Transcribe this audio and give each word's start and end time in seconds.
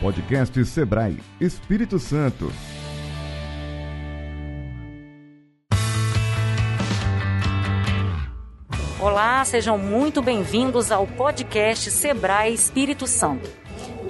Podcast 0.00 0.64
Sebrae 0.64 1.18
Espírito 1.40 1.98
Santo. 1.98 2.52
Olá, 9.00 9.44
sejam 9.44 9.76
muito 9.76 10.22
bem-vindos 10.22 10.92
ao 10.92 11.04
podcast 11.04 11.90
Sebrae 11.90 12.54
Espírito 12.54 13.08
Santo. 13.08 13.50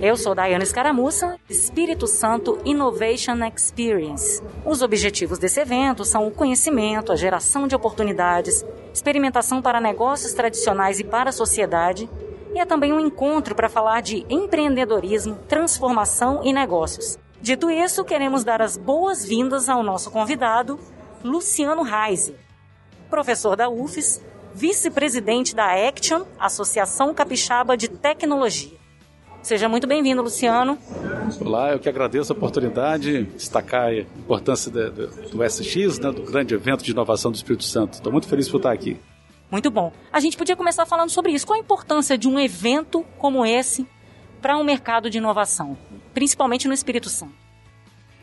Eu 0.02 0.14
sou 0.14 0.34
Daiane 0.34 0.62
Escaramuça, 0.62 1.38
Espírito 1.48 2.06
Santo 2.06 2.58
Innovation 2.66 3.42
Experience. 3.46 4.42
Os 4.66 4.82
objetivos 4.82 5.38
desse 5.38 5.60
evento 5.60 6.04
são 6.04 6.28
o 6.28 6.30
conhecimento, 6.30 7.12
a 7.12 7.16
geração 7.16 7.66
de 7.66 7.74
oportunidades, 7.74 8.62
experimentação 8.92 9.62
para 9.62 9.80
negócios 9.80 10.34
tradicionais 10.34 11.00
e 11.00 11.04
para 11.04 11.30
a 11.30 11.32
sociedade, 11.32 12.10
e 12.54 12.58
é 12.58 12.64
também 12.64 12.92
um 12.92 13.00
encontro 13.00 13.54
para 13.54 13.68
falar 13.68 14.00
de 14.00 14.24
empreendedorismo, 14.28 15.36
transformação 15.48 16.40
e 16.44 16.52
negócios. 16.52 17.18
Dito 17.40 17.70
isso, 17.70 18.04
queremos 18.04 18.42
dar 18.42 18.60
as 18.60 18.76
boas-vindas 18.76 19.68
ao 19.68 19.82
nosso 19.82 20.10
convidado, 20.10 20.78
Luciano 21.22 21.82
Reise, 21.82 22.34
professor 23.08 23.56
da 23.56 23.68
UFES, 23.68 24.22
vice-presidente 24.54 25.54
da 25.54 25.66
Action, 25.88 26.24
Associação 26.38 27.14
Capixaba 27.14 27.76
de 27.76 27.88
Tecnologia. 27.88 28.76
Seja 29.40 29.68
muito 29.68 29.86
bem-vindo, 29.86 30.20
Luciano. 30.20 30.76
Olá, 31.40 31.72
eu 31.72 31.78
que 31.78 31.88
agradeço 31.88 32.32
a 32.32 32.36
oportunidade 32.36 33.24
de 33.24 33.36
destacar 33.36 33.86
a 33.86 33.94
importância 33.94 34.70
do, 34.70 35.48
SX, 35.48 35.98
né, 36.00 36.10
do 36.10 36.22
grande 36.22 36.54
evento 36.54 36.82
de 36.82 36.90
inovação 36.90 37.30
do 37.30 37.36
Espírito 37.36 37.64
Santo. 37.64 37.94
Estou 37.94 38.12
muito 38.12 38.26
feliz 38.26 38.48
por 38.48 38.56
estar 38.56 38.72
aqui. 38.72 38.98
Muito 39.50 39.70
bom. 39.70 39.92
A 40.12 40.20
gente 40.20 40.36
podia 40.36 40.54
começar 40.54 40.84
falando 40.84 41.10
sobre 41.10 41.32
isso. 41.32 41.46
Qual 41.46 41.58
a 41.58 41.62
importância 41.62 42.18
de 42.18 42.28
um 42.28 42.38
evento 42.38 43.04
como 43.16 43.44
esse 43.46 43.86
para 44.42 44.56
um 44.56 44.64
mercado 44.64 45.08
de 45.08 45.18
inovação, 45.18 45.76
principalmente 46.12 46.68
no 46.68 46.74
Espírito 46.74 47.08
Santo? 47.08 47.32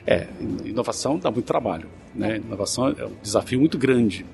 É, 0.08 0.28
inovação 0.64 1.18
dá 1.18 1.32
muito 1.32 1.46
trabalho. 1.46 1.90
Né? 2.14 2.38
Inovação 2.38 2.90
é 2.90 3.06
um 3.06 3.16
desafio 3.22 3.60
muito 3.60 3.78
grande. 3.78 4.26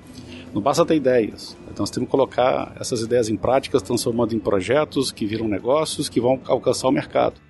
Não 0.52 0.60
basta 0.60 0.84
ter 0.84 0.96
ideias. 0.96 1.56
Então, 1.62 1.76
nós 1.78 1.90
temos 1.90 2.06
que 2.06 2.10
colocar 2.10 2.76
essas 2.78 3.00
ideias 3.00 3.30
em 3.30 3.36
práticas, 3.36 3.80
transformando 3.80 4.34
em 4.34 4.38
projetos 4.38 5.10
que 5.10 5.24
viram 5.24 5.48
negócios 5.48 6.10
que 6.10 6.20
vão 6.20 6.38
alcançar 6.44 6.88
o 6.88 6.92
mercado. 6.92 7.40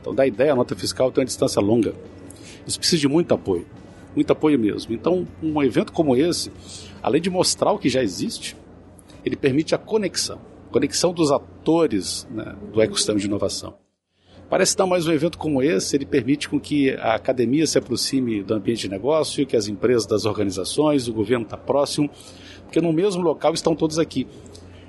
Então, 0.00 0.14
da 0.14 0.26
ideia 0.26 0.52
à 0.52 0.56
nota 0.56 0.74
fiscal 0.74 1.12
tem 1.12 1.20
uma 1.20 1.26
distância 1.26 1.60
longa. 1.60 1.94
Isso 2.66 2.78
precisa 2.78 3.00
de 3.00 3.08
muito 3.08 3.34
apoio. 3.34 3.66
Muito 4.14 4.32
apoio 4.32 4.58
mesmo. 4.58 4.94
Então, 4.94 5.28
um 5.42 5.62
evento 5.62 5.92
como 5.92 6.16
esse, 6.16 6.50
além 7.02 7.20
de 7.20 7.28
mostrar 7.28 7.72
o 7.72 7.78
que 7.78 7.90
já 7.90 8.02
existe, 8.02 8.56
ele 9.24 9.36
permite 9.36 9.74
a 9.74 9.78
conexão, 9.78 10.40
conexão 10.70 11.12
dos 11.12 11.30
atores 11.30 12.26
né, 12.30 12.54
do 12.72 12.80
ecossistema 12.80 13.18
de 13.18 13.26
inovação. 13.26 13.74
Parece 14.48 14.74
dar 14.74 14.86
mais 14.86 15.06
um 15.06 15.12
evento 15.12 15.36
como 15.36 15.62
esse, 15.62 15.94
ele 15.94 16.06
permite 16.06 16.48
com 16.48 16.58
que 16.58 16.92
a 16.92 17.14
academia 17.14 17.66
se 17.66 17.76
aproxime 17.76 18.42
do 18.42 18.54
ambiente 18.54 18.80
de 18.80 18.88
negócio, 18.88 19.46
que 19.46 19.56
as 19.56 19.68
empresas 19.68 20.06
das 20.06 20.24
organizações, 20.24 21.06
o 21.06 21.12
governo 21.12 21.44
está 21.44 21.56
próximo, 21.56 22.08
porque 22.64 22.80
no 22.80 22.90
mesmo 22.90 23.20
local 23.20 23.52
estão 23.52 23.76
todos 23.76 23.98
aqui. 23.98 24.26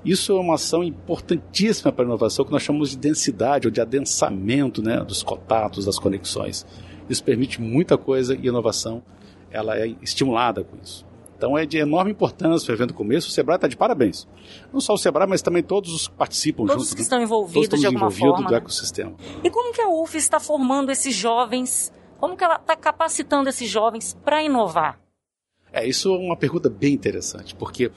Isso 0.05 0.31
é 0.31 0.39
uma 0.39 0.55
ação 0.55 0.81
importantíssima 0.81 1.91
para 1.91 2.05
a 2.05 2.07
inovação, 2.07 2.45
que 2.45 2.51
nós 2.53 2.63
chamamos 2.63 2.91
de 2.91 2.97
densidade 2.97 3.67
ou 3.67 3.71
de 3.71 3.81
adensamento 3.81 4.81
né, 4.81 5.03
dos 5.03 5.21
contatos, 5.21 5.83
das 5.83 5.99
conexões. 5.99 6.65
Isso 7.09 7.21
permite 7.21 7.59
muita 7.61 7.97
coisa 7.97 8.35
e 8.35 8.45
a 8.45 8.49
inovação 8.49 9.03
ela 9.51 9.77
é 9.77 9.93
estimulada 10.01 10.63
com 10.63 10.77
isso. 10.81 11.05
Então 11.39 11.57
é 11.57 11.65
de 11.65 11.77
enorme 11.77 12.11
importância 12.11 12.69
o 12.69 12.75
evento 12.75 12.93
começo. 12.93 13.29
O 13.29 13.31
Sebrae 13.31 13.55
está 13.55 13.65
de 13.65 13.77
parabéns. 13.77 14.27
Não 14.73 14.81
só 14.81 14.93
o 14.93 14.97
Sebrae, 14.97 15.25
mas 15.25 15.41
também 15.41 15.63
todos 15.63 15.93
os 15.93 16.09
que 16.09 16.13
participam 16.13 16.65
todos 16.65 16.83
junto, 16.83 16.89
que 16.89 16.95
né? 16.97 17.03
estão 17.03 17.21
envolvidos 17.21 17.69
todos 17.69 17.79
de 17.79 17.85
alguma 17.85 18.07
envolvidos 18.07 18.31
forma. 18.31 18.49
do 18.49 18.55
ecossistema. 18.55 19.13
E 19.41 19.49
como 19.49 19.73
que 19.73 19.81
a 19.81 19.87
UF 19.87 20.17
está 20.17 20.37
formando 20.37 20.91
esses 20.91 21.15
jovens? 21.15 21.93
Como 22.19 22.35
que 22.35 22.43
ela 22.43 22.57
está 22.57 22.75
capacitando 22.75 23.47
esses 23.47 23.69
jovens 23.69 24.17
para 24.25 24.43
inovar? 24.43 24.99
É, 25.71 25.87
isso 25.87 26.13
é 26.13 26.17
uma 26.17 26.35
pergunta 26.35 26.69
bem 26.69 26.93
interessante, 26.93 27.55
porque 27.55 27.89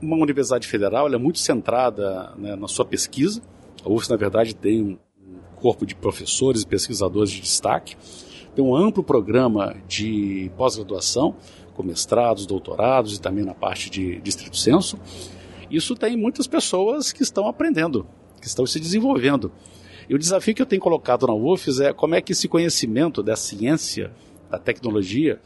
uma 0.00 0.16
universidade 0.16 0.66
federal 0.66 1.12
é 1.12 1.18
muito 1.18 1.38
centrada 1.38 2.32
né, 2.38 2.56
na 2.56 2.68
sua 2.68 2.86
pesquisa. 2.86 3.42
A 3.84 3.90
UFS, 3.90 4.08
na 4.08 4.16
verdade, 4.16 4.56
tem 4.56 4.82
um 4.82 5.38
corpo 5.56 5.84
de 5.84 5.94
professores 5.94 6.62
e 6.62 6.66
pesquisadores 6.66 7.30
de 7.30 7.42
destaque, 7.42 7.98
tem 8.54 8.64
um 8.64 8.74
amplo 8.74 9.02
programa 9.02 9.76
de 9.86 10.50
pós-graduação, 10.56 11.36
com 11.76 11.82
mestrados, 11.82 12.46
doutorados 12.46 13.16
e 13.16 13.20
também 13.20 13.44
na 13.44 13.54
parte 13.54 13.90
de 13.90 14.18
distrito 14.20 14.56
censo. 14.56 14.98
Isso 15.70 15.94
tem 15.94 16.16
muitas 16.16 16.46
pessoas 16.46 17.12
que 17.12 17.22
estão 17.22 17.46
aprendendo, 17.46 18.06
que 18.40 18.46
estão 18.46 18.66
se 18.66 18.80
desenvolvendo. 18.80 19.52
E 20.08 20.14
o 20.14 20.18
desafio 20.18 20.54
que 20.54 20.62
eu 20.62 20.66
tenho 20.66 20.80
colocado 20.80 21.26
na 21.26 21.34
UFES 21.34 21.80
é 21.80 21.92
como 21.92 22.14
é 22.14 22.20
que 22.20 22.32
esse 22.32 22.48
conhecimento 22.48 23.22
da 23.22 23.36
ciência, 23.36 24.12
da 24.50 24.58
tecnologia, 24.58 25.40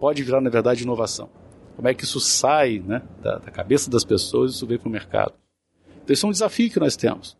pode 0.00 0.22
virar, 0.22 0.40
na 0.40 0.50
verdade, 0.50 0.82
inovação. 0.82 1.28
Como 1.76 1.86
é 1.86 1.94
que 1.94 2.04
isso 2.04 2.18
sai 2.18 2.82
né, 2.84 3.02
da, 3.22 3.38
da 3.38 3.50
cabeça 3.50 3.90
das 3.90 4.04
pessoas 4.04 4.52
e 4.52 4.54
isso 4.56 4.66
vem 4.66 4.78
para 4.78 4.88
o 4.88 4.92
mercado. 4.92 5.34
Então, 6.02 6.14
isso 6.14 6.24
é 6.24 6.28
um 6.28 6.32
desafio 6.32 6.70
que 6.70 6.80
nós 6.80 6.96
temos. 6.96 7.36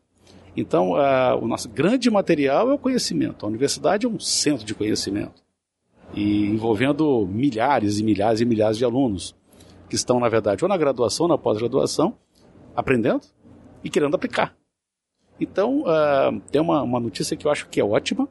Então, 0.55 0.93
o 1.41 1.49
nosso 1.49 1.69
grande 1.69 2.11
material 2.11 2.71
é 2.71 2.75
o 2.75 2.79
conhecimento. 2.79 3.45
A 3.45 3.49
universidade 3.49 4.07
é 4.07 4.09
um 4.09 4.19
centro 4.19 4.65
de 4.65 4.75
conhecimento 4.75 5.46
e 6.17 6.47
envolvendo 6.47 7.27
milhares 7.27 7.99
e 7.99 8.03
milhares 8.03 8.41
e 8.41 8.45
milhares 8.45 8.79
de 8.79 8.85
alunos 8.85 9.37
que 9.89 9.95
estão, 9.95 10.19
na 10.19 10.29
verdade, 10.29 10.65
ou 10.65 10.69
na 10.69 10.77
graduação, 10.77 11.25
ou 11.25 11.29
na 11.29 11.39
pós-graduação, 11.39 12.17
aprendendo 12.75 13.27
e 13.85 13.91
querendo 13.91 14.17
aplicar. 14.17 14.57
Então, 15.39 15.83
uh, 15.83 16.41
tem 16.51 16.61
uma, 16.61 16.83
uma 16.83 16.99
notícia 16.99 17.37
que 17.37 17.47
eu 17.47 17.51
acho 17.51 17.69
que 17.69 17.81
é 17.81 17.85
ótima, 17.85 18.29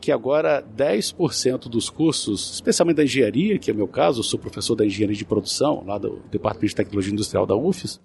que 0.00 0.10
agora 0.10 0.64
10% 0.76 1.68
dos 1.68 1.90
cursos, 1.90 2.54
especialmente 2.54 2.96
da 2.96 3.04
engenharia, 3.04 3.58
que 3.58 3.70
é 3.70 3.74
o 3.74 3.76
meu 3.76 3.86
caso, 3.86 4.20
eu 4.20 4.24
sou 4.24 4.40
professor 4.40 4.74
da 4.74 4.86
engenharia 4.86 5.16
de 5.16 5.24
produção, 5.24 5.84
lá 5.86 5.98
do 5.98 6.22
Departamento 6.30 6.68
de 6.68 6.74
Tecnologia 6.74 7.12
Industrial 7.12 7.44
da 7.44 7.54
UFES, 7.54 8.00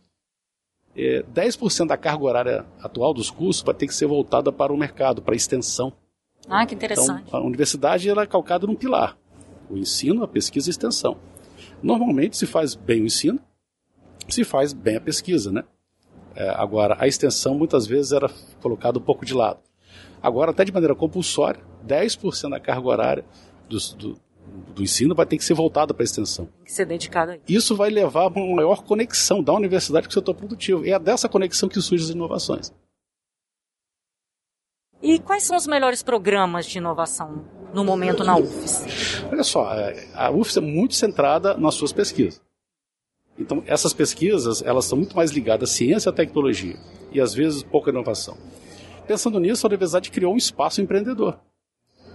é, 0.96 1.24
10% 1.24 1.88
da 1.88 1.98
carga 1.98 2.24
horária 2.24 2.66
atual 2.82 3.14
dos 3.14 3.30
cursos 3.30 3.64
vai 3.64 3.74
ter 3.74 3.88
que 3.88 3.96
ser 3.96 4.08
voltada 4.08 4.52
para 4.52 4.74
o 4.74 4.78
mercado, 4.78 5.22
para 5.22 5.34
a 5.34 5.36
extensão. 5.36 5.92
Ah, 6.50 6.66
que 6.66 6.76
interessante. 6.76 7.26
Então, 7.28 7.40
a 7.40 7.44
universidade 7.44 8.10
ela 8.10 8.24
é 8.24 8.28
calcada 8.28 8.68
num 8.68 8.76
pilar: 8.76 9.18
o 9.70 9.78
ensino, 9.78 10.24
a 10.24 10.28
pesquisa 10.28 10.70
e 10.70 10.72
a 10.72 10.72
extensão. 10.72 11.18
Normalmente 11.82 12.38
se 12.38 12.46
faz 12.46 12.76
bem 12.76 13.02
o 13.02 13.06
ensino, 13.06 13.40
se 14.30 14.44
faz 14.44 14.74
bem 14.74 14.98
a 14.98 15.02
pesquisa, 15.02 15.52
né? 15.52 15.64
É, 16.36 16.50
agora, 16.50 16.98
a 17.00 17.08
extensão 17.08 17.56
muitas 17.56 17.88
vezes 17.88 18.12
era 18.12 18.30
colocada 18.62 19.00
um 19.00 19.02
pouco 19.02 19.26
de 19.26 19.34
lado. 19.34 19.60
Agora, 20.22 20.52
até 20.52 20.66
de 20.66 20.72
maneira 20.72 20.94
compulsória, 20.94 21.62
10% 21.88 22.50
da 22.50 22.60
carga 22.60 22.88
horária 22.88 23.26
do, 23.70 23.78
do, 23.96 24.20
do, 24.74 24.84
ensino 24.84 25.16
vai 25.16 25.26
ter 25.26 25.38
que 25.38 25.46
ser 25.46 25.54
voltada 25.54 25.94
para 25.94 26.04
a 26.04 26.06
extensão. 26.06 26.46
Tem 26.46 26.66
que 26.66 26.72
ser 26.74 26.86
dedicado 26.86 27.32
a 27.32 27.36
isso. 27.36 27.44
Isso 27.48 27.76
vai 27.76 27.90
levar 27.90 28.24
a 28.24 28.28
uma 28.28 28.56
maior 28.56 28.84
conexão 28.84 29.42
da 29.42 29.54
universidade 29.54 30.08
com 30.08 30.12
o 30.12 30.14
setor 30.14 30.34
produtivo. 30.36 30.86
E 30.86 30.92
é 30.92 31.00
dessa 31.00 31.30
conexão 31.30 31.70
que 31.70 31.80
surgem 31.82 32.08
as 32.08 32.14
inovações. 32.14 32.74
E 35.06 35.20
quais 35.20 35.44
são 35.44 35.56
os 35.56 35.68
melhores 35.68 36.02
programas 36.02 36.66
de 36.66 36.80
inovação 36.80 37.46
no 37.72 37.86
momento 37.86 38.24
na 38.24 38.36
UFES? 38.38 39.24
Olha 39.32 39.44
só, 39.44 39.70
a 40.16 40.32
UFES 40.32 40.58
é 40.58 40.62
muito 40.62 40.96
centrada 40.96 41.56
nas 41.56 41.76
suas 41.76 41.94
pesquisas. 41.94 42.42
Então, 43.38 43.62
essas 43.68 43.94
pesquisas, 43.94 44.64
elas 44.64 44.86
são 44.86 44.98
muito 44.98 45.16
mais 45.16 45.30
ligadas 45.30 45.70
à 45.70 45.74
ciência 45.74 46.10
e 46.10 46.12
à 46.12 46.14
tecnologia, 46.14 46.76
e 47.12 47.22
às 47.22 47.36
vezes 47.36 47.62
pouca 47.62 47.92
inovação. 47.92 48.36
Pensando 49.06 49.40
nisso, 49.40 49.68
a 49.68 49.70
universidade 49.70 50.10
criou 50.10 50.34
um 50.34 50.38
espaço 50.38 50.82
empreendedor. 50.82 51.40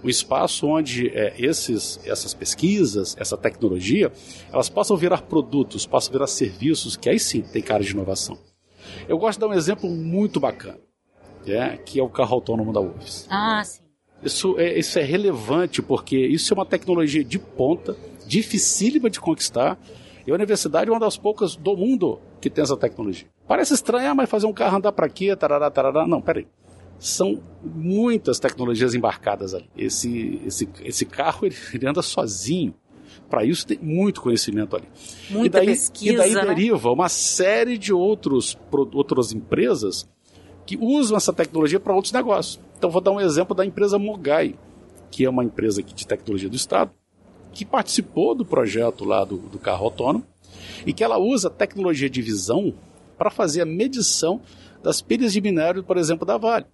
Um 0.03 0.09
espaço 0.09 0.67
onde 0.67 1.07
é, 1.17 1.33
esses, 1.39 1.97
essas 2.03 2.33
pesquisas, 2.33 3.15
essa 3.17 3.37
tecnologia, 3.37 4.11
elas 4.51 4.67
possam 4.67 4.97
virar 4.97 5.21
produtos, 5.21 5.85
possam 5.85 6.11
virar 6.11 6.27
serviços, 6.27 6.97
que 6.97 7.09
aí 7.09 7.19
sim 7.19 7.41
tem 7.41 7.61
cara 7.61 7.85
de 7.85 7.91
inovação. 7.91 8.37
Eu 9.07 9.17
gosto 9.17 9.37
de 9.37 9.45
dar 9.45 9.47
um 9.47 9.57
exemplo 9.57 9.89
muito 9.89 10.41
bacana, 10.41 10.79
é, 11.47 11.77
que 11.77 11.99
é 11.99 12.03
o 12.03 12.09
carro 12.09 12.35
autônomo 12.35 12.73
da 12.73 12.79
UFES. 12.79 13.27
Ah, 13.29 13.63
sim. 13.63 13.81
Isso 14.23 14.55
é, 14.59 14.77
isso 14.77 14.99
é 14.99 15.03
relevante 15.03 15.81
porque 15.81 16.17
isso 16.17 16.53
é 16.53 16.55
uma 16.55 16.65
tecnologia 16.65 17.23
de 17.23 17.39
ponta, 17.39 17.95
dificílima 18.27 19.09
de 19.09 19.19
conquistar, 19.19 19.79
e 20.25 20.31
a 20.31 20.35
universidade 20.35 20.89
é 20.89 20.93
uma 20.93 20.99
das 20.99 21.17
poucas 21.17 21.55
do 21.55 21.75
mundo 21.75 22.19
que 22.39 22.49
tem 22.49 22.61
essa 22.63 22.77
tecnologia. 22.77 23.27
Parece 23.47 23.73
estranho, 23.73 24.15
mas 24.15 24.29
fazer 24.29 24.45
um 24.45 24.53
carro 24.53 24.77
andar 24.77 24.91
para 24.91 25.09
quê? 25.09 25.35
Tarará, 25.35 25.71
tarará. 25.71 26.07
Não, 26.07 26.21
peraí. 26.21 26.47
São 26.99 27.41
muitas 27.63 28.39
tecnologias 28.39 28.93
embarcadas 28.93 29.55
ali. 29.55 29.67
Esse, 29.75 30.39
esse, 30.45 30.69
esse 30.83 31.05
carro 31.05 31.47
ele, 31.47 31.55
ele 31.73 31.87
anda 31.87 32.01
sozinho. 32.03 32.75
Para 33.27 33.43
isso 33.43 33.65
tem 33.65 33.79
muito 33.81 34.21
conhecimento 34.21 34.75
ali. 34.75 34.87
Muita 35.29 35.45
e 35.45 35.49
daí, 35.49 35.65
pesquisa, 35.65 36.13
E 36.13 36.17
daí 36.17 36.33
né? 36.33 36.45
deriva 36.45 36.91
uma 36.91 37.09
série 37.09 37.77
de 37.77 37.91
outros, 37.91 38.57
outras 38.93 39.33
empresas 39.33 40.07
que 40.65 40.77
usam 40.77 41.17
essa 41.17 41.33
tecnologia 41.33 41.79
para 41.79 41.93
outros 41.93 42.13
negócios. 42.13 42.59
Então 42.77 42.89
vou 42.89 43.01
dar 43.01 43.11
um 43.11 43.19
exemplo 43.19 43.55
da 43.55 43.65
empresa 43.65 43.99
Mogai, 43.99 44.55
que 45.09 45.25
é 45.25 45.29
uma 45.29 45.43
empresa 45.43 45.83
de 45.83 46.07
tecnologia 46.07 46.49
do 46.49 46.55
Estado, 46.55 46.91
que 47.51 47.65
participou 47.65 48.33
do 48.33 48.45
projeto 48.45 49.03
lá 49.03 49.25
do, 49.25 49.37
do 49.37 49.59
carro 49.59 49.85
autônomo 49.85 50.25
e 50.85 50.93
que 50.93 51.03
ela 51.03 51.17
usa 51.17 51.49
tecnologia 51.49 52.09
de 52.09 52.21
visão 52.21 52.73
para 53.17 53.29
fazer 53.29 53.61
a 53.61 53.65
medição 53.65 54.41
das 54.81 55.01
pilhas 55.01 55.33
de 55.33 55.41
minério, 55.41 55.83
por 55.83 55.97
exemplo, 55.97 56.25
da 56.25 56.37
Vale. 56.37 56.65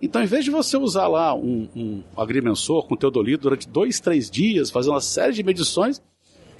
Então, 0.00 0.22
em 0.22 0.26
vez 0.26 0.44
de 0.44 0.50
você 0.50 0.76
usar 0.76 1.08
lá 1.08 1.34
um, 1.34 1.68
um 1.74 2.02
agrimensor 2.16 2.86
com 2.86 2.96
teodolito 2.96 3.42
durante 3.42 3.68
dois, 3.68 3.98
três 3.98 4.30
dias, 4.30 4.70
fazer 4.70 4.90
uma 4.90 5.00
série 5.00 5.32
de 5.32 5.42
medições, 5.42 6.00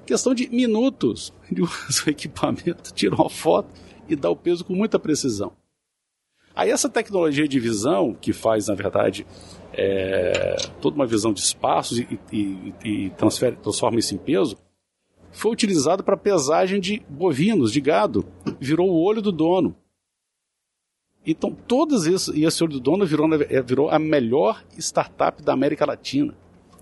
questão 0.05 0.35
de 0.35 0.49
minutos, 0.49 1.33
ele 1.51 1.63
usa 1.63 2.05
o 2.07 2.11
equipamento, 2.11 2.93
tira 2.93 3.15
uma 3.15 3.31
foto 3.31 3.69
e 4.09 4.17
dá 4.17 4.29
o 4.29 4.37
peso 4.37 4.65
com 4.65 4.75
muita 4.75 4.99
precisão. 4.99 5.53
Aí 6.59 6.73
essa 6.73 6.89
tecnologia 6.89 7.47
de 7.47 7.61
visão, 7.61 8.13
que 8.13 8.33
faz, 8.33 8.67
na 8.67 8.75
verdade, 8.75 9.25
é, 9.73 10.57
toda 10.81 10.97
uma 10.97 11.07
visão 11.07 11.33
de 11.33 11.39
espaços 11.39 12.01
e, 12.01 12.21
e, 12.33 12.75
e 12.85 13.11
transfere, 13.11 13.55
transforma 13.55 14.01
isso 14.01 14.13
em 14.13 14.19
peso, 14.19 14.59
foi 15.31 15.53
utilizado 15.53 16.03
para 16.03 16.17
pesagem 16.17 16.81
de 16.81 17.01
bovinos, 17.09 17.71
de 17.71 17.81
gado. 17.81 18.27
Virou 18.59 18.91
o 18.91 19.01
olho 19.01 19.23
do 19.23 19.31
dono. 19.31 19.77
Então, 21.25 21.55
todos 21.55 22.07
isso, 22.07 22.37
e 22.37 22.45
esse 22.45 22.61
olho 22.65 22.73
do 22.73 22.81
dono 22.81 23.07
virou, 23.07 23.33
é, 23.35 23.63
virou 23.63 23.89
a 23.89 23.99
melhor 24.01 24.65
startup 24.77 25.41
da 25.41 25.53
América 25.53 25.87
Latina. 25.87 26.37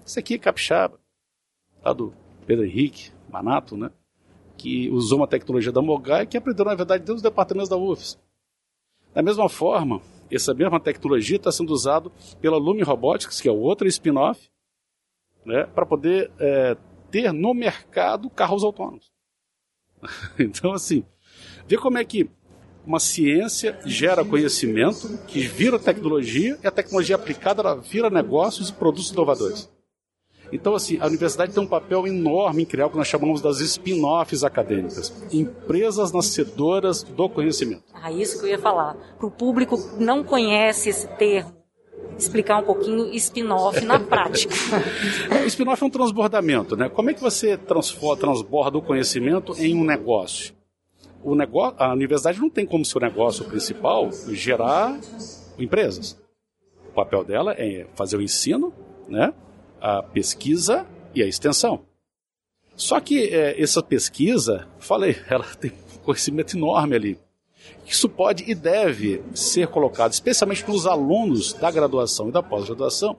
Isso 0.07 0.19
aqui 0.19 0.37
é 0.37 0.39
Capixaba, 0.39 0.99
lá 1.85 1.93
do 1.93 2.15
Pedro 2.47 2.65
Henrique 2.65 3.11
Manato, 3.31 3.77
né? 3.77 3.91
que 4.57 4.89
usou 4.89 5.19
uma 5.19 5.29
tecnologia 5.29 5.71
da 5.71 5.83
Mogai 5.83 6.27
que 6.27 6.39
aprendeu, 6.39 6.65
na 6.65 6.75
verdade, 6.75 7.01
dentro 7.01 7.17
dos 7.17 7.23
departamentos 7.23 7.69
da 7.69 7.77
UFS. 7.77 8.19
Da 9.17 9.23
mesma 9.23 9.49
forma, 9.49 10.03
essa 10.31 10.53
mesma 10.53 10.79
tecnologia 10.79 11.37
está 11.37 11.51
sendo 11.51 11.73
usada 11.73 12.11
pela 12.39 12.59
Lume 12.59 12.83
Robotics, 12.83 13.41
que 13.41 13.49
é 13.49 13.51
outra 13.51 13.89
spin-off, 13.89 14.51
né, 15.43 15.65
para 15.65 15.87
poder 15.87 16.31
é, 16.39 16.77
ter 17.11 17.33
no 17.33 17.55
mercado 17.55 18.29
carros 18.29 18.63
autônomos. 18.63 19.11
então, 20.39 20.75
assim, 20.75 21.03
vê 21.67 21.79
como 21.79 21.97
é 21.97 22.05
que 22.05 22.29
uma 22.85 23.01
ciência 23.01 23.81
gera 23.87 24.23
conhecimento, 24.23 25.17
que 25.27 25.41
vira 25.41 25.79
tecnologia, 25.79 26.59
e 26.63 26.67
a 26.67 26.71
tecnologia 26.71 27.17
aplicada 27.17 27.63
ela 27.63 27.77
vira 27.77 28.11
negócios 28.11 28.69
e 28.69 28.73
produtos 28.75 29.11
inovadores. 29.13 29.73
Então, 30.53 30.75
assim, 30.75 30.99
a 31.01 31.07
universidade 31.07 31.53
tem 31.53 31.63
um 31.63 31.67
papel 31.67 32.07
enorme 32.07 32.63
em 32.63 32.67
criar 32.67 32.87
o 32.87 32.91
que 32.91 32.97
nós 32.97 33.09
chamamos 33.09 33.41
das 33.41 33.61
spin-offs 33.61 34.45
acadêmicas, 34.45 35.13
empresas 35.33 36.13
nascedoras 36.13 37.03
do 37.03 37.29
conhecimento. 37.29 37.83
Ah, 37.93 38.13
isso 38.13 38.39
que 38.39 38.47
eu 38.47 38.51
ia 38.51 38.59
falar. 38.59 38.95
Para 39.19 39.27
o 39.27 39.31
público 39.31 39.77
que 39.77 40.03
não 40.03 40.23
conhece 40.23 40.89
esse 40.89 41.09
termo, 41.17 41.53
explicar 42.17 42.59
um 42.59 42.65
pouquinho 42.65 43.13
spin-off 43.15 43.85
na 43.85 43.99
prática. 44.01 44.55
spin-off 45.47 45.83
é 45.83 45.87
um 45.87 45.91
transbordamento, 45.91 46.77
né? 46.77 46.89
Como 46.89 47.11
é 47.11 47.15
que 47.15 47.21
você 47.21 47.57
transborda 47.57 48.79
o 48.79 48.83
conhecimento 48.83 49.53
em 49.59 49.75
um 49.75 49.85
negócio? 49.85 50.55
O 51.23 51.35
negócio, 51.35 51.75
a 51.79 51.93
universidade 51.93 52.41
não 52.41 52.49
tem 52.49 52.65
como 52.65 52.85
seu 52.85 53.01
negócio 53.01 53.45
principal 53.45 54.11
gerar 54.29 54.97
empresas. 55.59 56.17
O 56.89 56.93
papel 56.95 57.25
dela 57.25 57.53
é 57.59 57.87
fazer 57.95 58.17
o 58.17 58.23
ensino, 58.23 58.73
né? 59.09 59.35
A 59.87 60.03
pesquisa 60.03 60.85
e 61.15 61.23
a 61.23 61.27
extensão. 61.29 61.85
Só 62.75 62.99
que 62.99 63.29
é, 63.29 63.63
essa 63.63 63.81
pesquisa, 63.81 64.67
falei, 64.81 65.17
ela 65.31 65.45
tem 65.55 65.71
um 65.95 65.99
conhecimento 65.99 66.57
enorme 66.57 66.97
ali. 66.97 67.19
Isso 67.87 68.09
pode 68.09 68.51
e 68.51 68.55
deve 68.55 69.23
ser 69.33 69.69
colocado, 69.69 70.13
especialmente 70.13 70.69
nos 70.69 70.89
alunos 70.89 71.53
da 71.53 71.71
graduação 71.71 72.29
e 72.29 72.33
da 72.33 72.43
pós-graduação, 72.43 73.17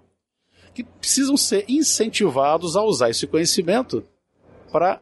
que 0.74 0.84
precisam 0.84 1.38
ser 1.38 1.64
incentivados 1.70 2.76
a 2.76 2.84
usar 2.84 3.10
esse 3.10 3.26
conhecimento 3.26 4.04
para 4.70 5.02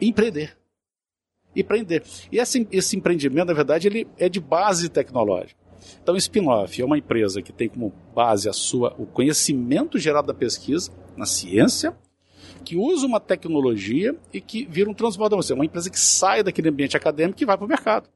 empreender. 0.00 0.56
Empreender. 1.54 2.02
E 2.32 2.38
esse, 2.38 2.66
esse 2.72 2.96
empreendimento, 2.96 3.48
na 3.48 3.54
verdade, 3.54 3.88
ele 3.88 4.08
é 4.18 4.28
de 4.28 4.40
base 4.40 4.88
tecnológica. 4.88 5.60
Então, 6.02 6.16
Spinoff 6.16 6.80
é 6.80 6.84
uma 6.84 6.98
empresa 6.98 7.42
que 7.42 7.52
tem 7.52 7.68
como 7.68 7.92
base 8.14 8.48
a 8.48 8.52
sua, 8.52 8.94
o 8.98 9.06
conhecimento 9.06 9.98
gerado 9.98 10.26
da 10.26 10.34
pesquisa 10.34 10.90
na 11.16 11.26
ciência, 11.26 11.96
que 12.64 12.76
usa 12.76 13.06
uma 13.06 13.20
tecnologia 13.20 14.16
e 14.32 14.40
que 14.40 14.64
vira 14.64 14.88
um 14.88 14.94
transbordador. 14.94 15.44
É 15.50 15.54
uma 15.54 15.64
empresa 15.64 15.90
que 15.90 15.98
sai 15.98 16.42
daquele 16.42 16.68
ambiente 16.68 16.96
acadêmico 16.96 17.42
e 17.42 17.46
vai 17.46 17.56
para 17.56 17.66
o 17.66 17.68
mercado. 17.68 18.08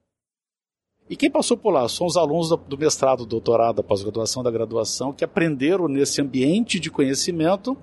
E 1.09 1.17
quem 1.17 1.31
passou 1.31 1.56
por 1.56 1.70
lá 1.70 1.88
são 1.88 2.06
os 2.06 2.17
alunos 2.17 2.50
do 2.50 2.76
mestrado, 2.76 3.20
do 3.20 3.26
doutorado, 3.26 3.76
da 3.76 3.82
pós-graduação, 3.82 4.43
da 4.43 4.50
graduação, 4.50 5.12
que 5.12 5.25
aprenderam 5.25 5.88
nesse 5.88 6.20
ambiente 6.20 6.79
de 6.79 6.91
conhecimento, 6.91 7.76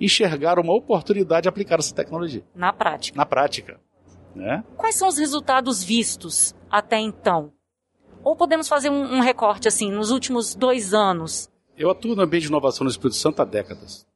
enxergaram 0.00 0.62
uma 0.62 0.74
oportunidade 0.74 1.42
de 1.42 1.48
aplicar 1.50 1.78
essa 1.78 1.94
tecnologia. 1.94 2.42
Na 2.54 2.72
prática. 2.72 3.16
Na 3.16 3.26
prática. 3.26 3.80
Né? 4.34 4.64
Quais 4.78 4.94
são 4.94 5.08
os 5.08 5.18
resultados 5.18 5.84
vistos 5.84 6.54
até 6.70 6.98
então? 6.98 7.52
Ou 8.24 8.36
podemos 8.36 8.68
fazer 8.68 8.90
um, 8.90 9.16
um 9.16 9.20
recorte 9.20 9.68
assim, 9.68 9.90
nos 9.90 10.10
últimos 10.10 10.54
dois 10.54 10.94
anos? 10.94 11.50
Eu 11.76 11.90
atuo 11.90 12.14
no 12.14 12.22
ambiente 12.22 12.44
de 12.44 12.48
inovação 12.48 12.84
no 12.84 12.90
Espírito 12.90 13.16
Santo 13.16 13.42
há 13.42 13.44
décadas. 13.44 14.06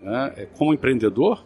Né? 0.00 0.34
É, 0.36 0.46
como 0.46 0.74
empreendedor, 0.74 1.44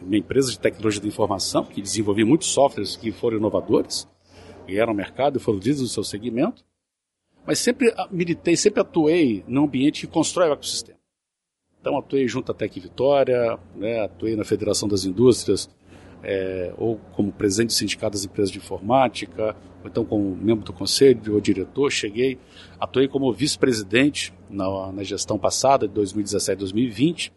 uma 0.00 0.16
empresa 0.16 0.50
de 0.50 0.58
tecnologia 0.58 1.00
da 1.00 1.08
informação, 1.08 1.64
que 1.64 1.80
desenvolvia 1.80 2.26
muitos 2.26 2.48
softwares 2.48 2.96
que 2.96 3.12
foram 3.12 3.38
inovadores, 3.38 4.08
eram 4.68 4.92
mercado 4.92 5.36
e 5.36 5.40
foram 5.40 5.58
líderes 5.58 5.82
no 5.82 5.88
seu 5.88 6.02
segmento, 6.02 6.64
mas 7.46 7.60
sempre 7.60 7.94
militei, 8.10 8.56
sempre 8.56 8.80
atuei 8.80 9.44
num 9.46 9.64
ambiente 9.64 10.06
que 10.06 10.12
constrói 10.12 10.48
o 10.48 10.52
ecossistema. 10.54 10.98
Então 11.80 11.96
atuei 11.96 12.26
junto 12.26 12.50
à 12.50 12.54
Tec 12.54 12.80
Vitória, 12.80 13.58
né, 13.76 14.04
atuei 14.04 14.34
na 14.34 14.44
Federação 14.44 14.88
das 14.88 15.04
Indústrias, 15.04 15.70
é, 16.28 16.74
ou 16.76 16.98
como 17.12 17.30
presidente 17.30 17.68
do 17.68 17.74
Sindicato 17.74 18.14
das 18.14 18.24
Empresas 18.24 18.50
de 18.50 18.58
Informática, 18.58 19.54
ou 19.80 19.88
então 19.88 20.04
como 20.04 20.34
membro 20.34 20.64
do 20.64 20.72
conselho 20.72 21.32
ou 21.32 21.40
diretor, 21.40 21.88
cheguei, 21.88 22.36
atuei 22.80 23.06
como 23.06 23.32
vice-presidente 23.32 24.34
na, 24.50 24.90
na, 24.90 25.04
gestão 25.04 25.38
passada, 25.38 25.86
de 25.86 25.94
2017 25.94 26.58
2020, 26.58 27.32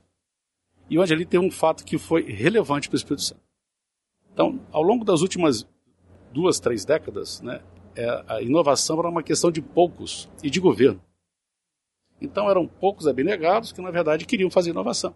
e 0.90 0.98
onde 0.98 1.14
ali 1.14 1.24
tem 1.24 1.40
um 1.40 1.52
fato 1.52 1.86
que 1.86 2.00
foi 2.00 2.24
relevante 2.24 2.90
para 2.90 2.96
o 2.96 2.98
Espírito 2.98 3.22
Santo. 3.22 3.42
Então, 4.34 4.60
ao 4.72 4.82
longo 4.82 5.06
das 5.06 5.22
últimas 5.22 5.68
duas, 6.34 6.60
três 6.60 6.84
décadas, 6.84 7.42
né, 7.42 7.62
é, 7.96 8.24
a 8.28 8.42
inovação 8.42 8.98
era 8.98 9.08
uma 9.08 9.22
questão 9.22 9.52
de 9.52 9.62
poucos 9.62 10.28
e 10.42 10.50
de 10.50 10.60
governo. 10.60 11.00
Então 12.20 12.50
eram 12.50 12.68
poucos 12.68 13.08
abnegados 13.08 13.72
que, 13.72 13.82
na 13.82 13.92
verdade, 13.92 14.26
queriam 14.26 14.50
fazer 14.50 14.72
inovação 14.72 15.14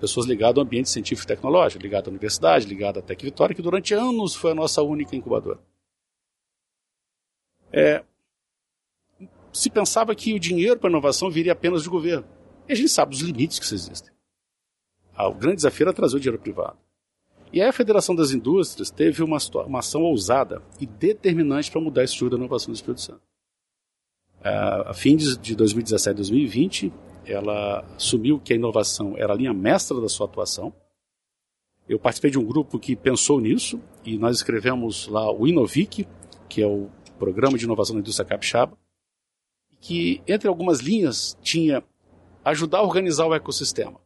pessoas 0.00 0.26
ligadas 0.26 0.56
ao 0.56 0.64
ambiente 0.64 0.88
científico 0.88 1.26
e 1.26 1.34
tecnológico, 1.34 1.82
ligadas 1.82 2.08
à 2.08 2.10
universidade, 2.10 2.66
ligadas 2.66 3.02
à 3.02 3.06
Tec 3.06 3.22
Vitória, 3.22 3.54
que 3.54 3.62
durante 3.62 3.94
anos 3.94 4.34
foi 4.34 4.52
a 4.52 4.54
nossa 4.54 4.82
única 4.82 5.14
incubadora. 5.14 5.60
É, 7.72 8.02
se 9.52 9.70
pensava 9.70 10.14
que 10.14 10.34
o 10.34 10.40
dinheiro 10.40 10.78
para 10.78 10.88
a 10.88 10.92
inovação 10.92 11.30
viria 11.30 11.52
apenas 11.52 11.84
do 11.84 11.90
governo. 11.90 12.26
E 12.68 12.72
a 12.72 12.76
gente 12.76 12.88
sabe 12.88 13.14
os 13.14 13.20
limites 13.20 13.58
que 13.58 13.74
existem. 13.74 14.12
Ah, 15.14 15.28
o 15.28 15.34
grande 15.34 15.56
desafio 15.56 15.84
era 15.84 15.92
trazer 15.92 16.16
o 16.16 16.20
dinheiro 16.20 16.40
privado. 16.40 16.78
E 17.52 17.60
aí 17.60 17.68
a 17.68 17.72
Federação 17.72 18.14
das 18.14 18.30
Indústrias 18.30 18.90
teve 18.90 19.22
uma, 19.22 19.38
uma 19.66 19.80
ação 19.80 20.02
ousada 20.02 20.62
e 20.80 20.86
determinante 20.86 21.70
para 21.70 21.80
mudar 21.80 22.04
esse 22.04 22.12
estudo 22.12 22.30
da 22.30 22.36
inovação 22.36 22.72
do 22.72 22.76
Espírito 22.76 23.00
Santo. 23.00 23.22
Ah, 24.42 24.90
a 24.90 24.94
fim 24.94 25.16
de 25.16 25.54
2017 25.54 26.16
2020, 26.16 26.92
ela 27.30 27.84
assumiu 27.96 28.40
que 28.40 28.52
a 28.52 28.56
inovação 28.56 29.16
era 29.16 29.32
a 29.32 29.36
linha 29.36 29.52
mestra 29.52 30.00
da 30.00 30.08
sua 30.08 30.26
atuação. 30.26 30.72
Eu 31.88 31.98
participei 31.98 32.30
de 32.30 32.38
um 32.38 32.44
grupo 32.44 32.78
que 32.78 32.94
pensou 32.96 33.40
nisso 33.40 33.80
e 34.04 34.18
nós 34.18 34.36
escrevemos 34.36 35.06
lá 35.08 35.32
o 35.32 35.46
Inovic, 35.46 36.06
que 36.48 36.62
é 36.62 36.66
o 36.66 36.88
Programa 37.18 37.58
de 37.58 37.64
Inovação 37.64 37.94
da 37.94 38.00
Indústria 38.00 38.26
Capixaba, 38.26 38.76
que 39.80 40.22
entre 40.26 40.48
algumas 40.48 40.80
linhas 40.80 41.36
tinha 41.42 41.82
ajudar 42.44 42.78
a 42.78 42.82
organizar 42.82 43.26
o 43.26 43.34
ecossistema. 43.34 44.00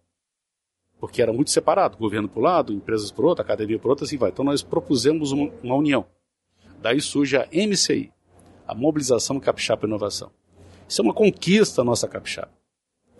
Porque 0.98 1.20
era 1.20 1.32
muito 1.32 1.50
separado, 1.50 1.96
governo 1.96 2.28
por 2.28 2.40
um 2.40 2.44
lado, 2.44 2.72
empresas 2.72 3.10
por 3.10 3.24
outro, 3.24 3.42
academia 3.42 3.78
por 3.78 3.90
outro, 3.90 4.04
assim 4.04 4.16
vai. 4.16 4.30
Então 4.30 4.44
nós 4.44 4.62
propusemos 4.62 5.32
uma, 5.32 5.50
uma 5.62 5.74
união. 5.74 6.06
Daí 6.80 7.00
surge 7.00 7.36
a 7.36 7.46
MCI, 7.52 8.12
a 8.66 8.74
Mobilização 8.74 9.38
Capixaba 9.38 9.86
Inovação. 9.86 10.30
Isso 10.88 11.00
é 11.00 11.04
uma 11.04 11.14
conquista 11.14 11.82
nossa 11.82 12.08
Capixaba. 12.08 12.50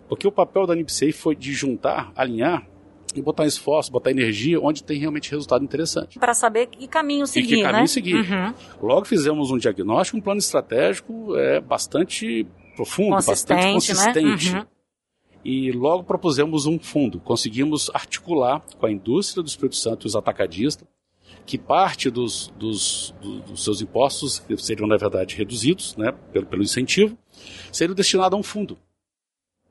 Porque 0.09 0.27
o 0.27 0.33
papel 0.33 0.67
da 0.67 0.75
NIPSEI 0.75 1.13
foi 1.13 1.35
de 1.35 1.53
juntar, 1.53 2.13
alinhar 2.15 2.67
e 3.15 3.23
botar 3.23 3.47
esforço, 3.47 3.93
botar 3.93 4.11
energia 4.11 4.61
onde 4.61 4.83
tem 4.83 4.99
realmente 4.99 5.31
resultado 5.31 5.65
interessante. 5.65 6.19
Para 6.19 6.35
saber 6.35 6.67
que 6.67 6.87
caminho 6.89 7.27
seguir, 7.27 7.55
e 7.55 7.57
que 7.57 7.63
caminho 7.63 7.83
né? 7.83 7.87
seguir. 7.87 8.15
Uhum. 8.17 8.55
Logo 8.83 9.07
fizemos 9.07 9.51
um 9.51 9.59
diagnóstico, 9.59 10.19
um 10.19 10.21
plano 10.21 10.39
estratégico 10.39 11.37
é, 11.37 11.61
bastante 11.61 12.47
profundo, 12.75 13.11
bastante 13.25 13.73
consistente. 13.73 14.53
Né? 14.53 14.61
Uhum. 14.61 14.67
E 15.45 15.73
logo 15.73 16.05
propusemos 16.05 16.67
um 16.67 16.79
fundo. 16.79 17.21
Conseguimos 17.21 17.91
articular 17.95 18.63
com 18.79 18.87
a 18.87 18.91
indústria 18.91 19.43
do 19.43 19.49
Espírito 19.49 19.77
Santo 19.77 20.07
e 20.07 20.09
os 20.09 20.17
atacadistas 20.17 20.89
que 21.47 21.59
parte 21.59 22.11
dos, 22.11 22.53
dos, 22.59 23.15
dos, 23.21 23.63
seus 23.63 23.83
impostos, 23.83 24.39
que 24.39 24.57
seriam, 24.57 24.87
na 24.87 24.97
verdade, 24.97 25.37
reduzidos 25.37 25.97
né, 25.97 26.13
pelo, 26.33 26.47
pelo 26.47 26.63
incentivo, 26.63 27.19
seriam 27.71 27.95
destinados 27.95 28.35
a 28.35 28.41
um 28.41 28.43
fundo. 28.43 28.79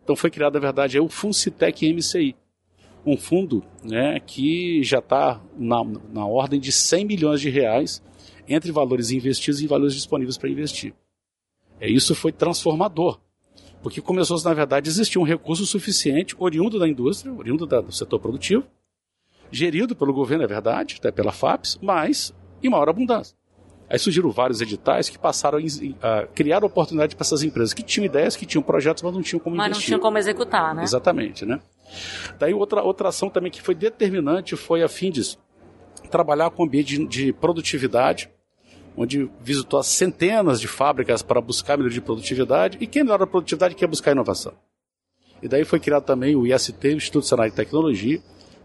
Então 0.03 0.15
foi 0.15 0.29
criado, 0.29 0.55
na 0.55 0.59
verdade, 0.59 0.97
é 0.97 1.01
o 1.01 1.07
Funcitec 1.07 1.91
MCI, 1.93 2.35
um 3.05 3.17
fundo 3.17 3.63
né, 3.83 4.19
que 4.19 4.83
já 4.83 4.99
está 4.99 5.41
na, 5.57 5.83
na 6.11 6.25
ordem 6.25 6.59
de 6.59 6.71
100 6.71 7.05
milhões 7.05 7.41
de 7.41 7.49
reais 7.49 8.03
entre 8.47 8.71
valores 8.71 9.11
investidos 9.11 9.61
e 9.61 9.67
valores 9.67 9.93
disponíveis 9.93 10.37
para 10.37 10.49
investir. 10.49 10.93
É, 11.79 11.89
isso 11.89 12.13
foi 12.13 12.31
transformador 12.31 13.19
Porque 13.81 14.01
começou, 14.01 14.41
na 14.43 14.53
verdade, 14.53 14.89
a 14.89 14.91
existir 14.91 15.19
um 15.19 15.23
recurso 15.23 15.65
suficiente, 15.65 16.35
oriundo 16.39 16.79
da 16.79 16.87
indústria, 16.87 17.33
oriundo 17.33 17.65
da, 17.65 17.81
do 17.81 17.91
setor 17.91 18.19
produtivo, 18.19 18.63
gerido 19.51 19.95
pelo 19.95 20.13
governo, 20.13 20.43
é 20.43 20.47
verdade, 20.47 20.95
até 20.99 21.11
pela 21.11 21.31
FAPES, 21.31 21.79
mas 21.81 22.33
em 22.61 22.69
maior 22.69 22.89
abundância. 22.89 23.35
Aí 23.93 23.99
surgiram 23.99 24.31
vários 24.31 24.59
editais 24.59 25.07
que 25.07 25.19
passaram 25.19 25.59
a 26.01 26.25
criar 26.33 26.65
oportunidade 26.65 27.15
para 27.15 27.23
essas 27.23 27.43
empresas 27.43 27.75
que 27.75 27.83
tinham 27.83 28.07
ideias, 28.07 28.35
que 28.35 28.43
tinham 28.43 28.63
projetos, 28.63 29.03
mas 29.03 29.13
não 29.13 29.21
tinham 29.21 29.39
como 29.39 29.55
mas 29.55 29.67
investir. 29.67 29.81
Mas 29.81 29.83
não 29.83 29.85
tinham 29.85 29.99
como 29.99 30.17
executar, 30.17 30.73
né? 30.73 30.83
Exatamente, 30.83 31.45
né? 31.45 31.59
Daí 32.39 32.55
outra, 32.55 32.81
outra 32.81 33.09
ação 33.09 33.29
também 33.29 33.51
que 33.51 33.61
foi 33.61 33.75
determinante 33.75 34.55
foi 34.55 34.81
a 34.81 34.89
fim 34.89 35.11
de 35.11 35.37
trabalhar 36.09 36.49
com 36.49 36.63
ambiente 36.63 36.97
de, 36.97 37.05
de 37.05 37.33
produtividade, 37.33 38.31
onde 38.97 39.29
visitou 39.39 39.83
centenas 39.83 40.59
de 40.59 40.67
fábricas 40.67 41.21
para 41.21 41.39
buscar 41.39 41.77
melhoria 41.77 41.99
de 41.99 42.01
produtividade, 42.01 42.79
e 42.81 42.87
quem 42.87 43.03
melhora 43.03 43.25
a 43.25 43.27
produtividade 43.27 43.75
quer 43.75 43.85
buscar 43.85 44.11
inovação. 44.11 44.53
E 45.39 45.47
daí 45.47 45.63
foi 45.63 45.79
criado 45.79 46.03
também 46.03 46.35
o 46.35 46.47
IST, 46.47 46.87
o 46.87 46.91
Instituto 46.93 47.25
Nacional 47.25 47.47
de 47.47 47.55
Tecnologia, 47.55 48.19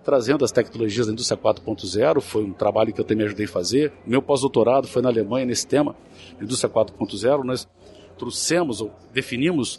trazendo 0.09 0.43
as 0.43 0.51
tecnologias 0.51 1.07
da 1.07 1.13
indústria 1.13 1.37
4.0, 1.37 2.23
foi 2.23 2.43
um 2.43 2.55
trabalho 2.55 2.95
que 2.95 2.99
eu 2.99 3.05
também 3.05 3.27
ajudei 3.27 3.45
a 3.45 3.49
fazer. 3.49 3.93
Meu 4.07 4.23
pós-doutorado 4.23 4.89
foi 4.89 5.03
na 5.03 5.11
Alemanha 5.11 5.45
nesse 5.45 5.67
tema, 5.67 5.95
indústria 6.41 6.73
4.0, 6.73 7.45
nós 7.45 7.69
trouxemos 8.17 8.81
ou 8.81 8.91
definimos 9.13 9.79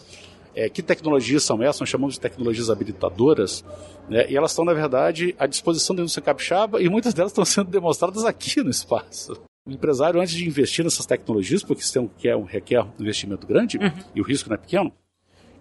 é, 0.53 0.69
que 0.69 0.83
tecnologias 0.83 1.41
são 1.41 1.63
essas, 1.63 1.79
nós 1.79 1.89
chamamos 1.89 2.13
de 2.13 2.19
tecnologias 2.19 2.69
habilitadoras, 2.69 3.65
né, 4.07 4.29
e 4.29 4.37
elas 4.37 4.51
estão, 4.51 4.63
na 4.63 4.71
verdade, 4.71 5.33
à 5.39 5.47
disposição 5.47 5.95
da 5.95 6.03
indústria 6.03 6.23
capixaba 6.23 6.79
e 6.79 6.87
muitas 6.87 7.11
delas 7.15 7.31
estão 7.31 7.43
sendo 7.43 7.71
demonstradas 7.71 8.23
aqui 8.23 8.61
no 8.61 8.69
espaço. 8.69 9.33
O 9.65 9.71
empresário, 9.71 10.21
antes 10.21 10.35
de 10.35 10.47
investir 10.47 10.85
nessas 10.85 11.07
tecnologias, 11.07 11.63
porque 11.63 11.81
isso 11.81 11.99
requer 11.99 12.35
um, 12.35 12.43
requer 12.43 12.83
um 12.83 12.91
investimento 12.99 13.47
grande 13.47 13.79
uhum. 13.79 13.91
e 14.13 14.21
o 14.21 14.23
risco 14.23 14.47
não 14.47 14.53
é 14.53 14.59
pequeno, 14.59 14.93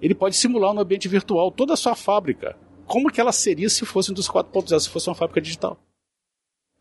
ele 0.02 0.14
pode 0.14 0.37
simular 0.37 0.75
no 0.75 0.82
ambiente 0.82 1.08
virtual 1.08 1.50
toda 1.50 1.72
a 1.72 1.76
sua 1.76 1.94
fábrica. 1.94 2.54
Como 2.88 3.12
que 3.12 3.21
ela 3.21 3.33
seria 3.33 3.68
se 3.68 3.85
fosse 3.85 4.11
indústria 4.11 4.42
4.0, 4.42 4.80
se 4.80 4.88
fosse 4.88 5.09
uma 5.09 5.14
fábrica 5.14 5.40
digital? 5.42 5.78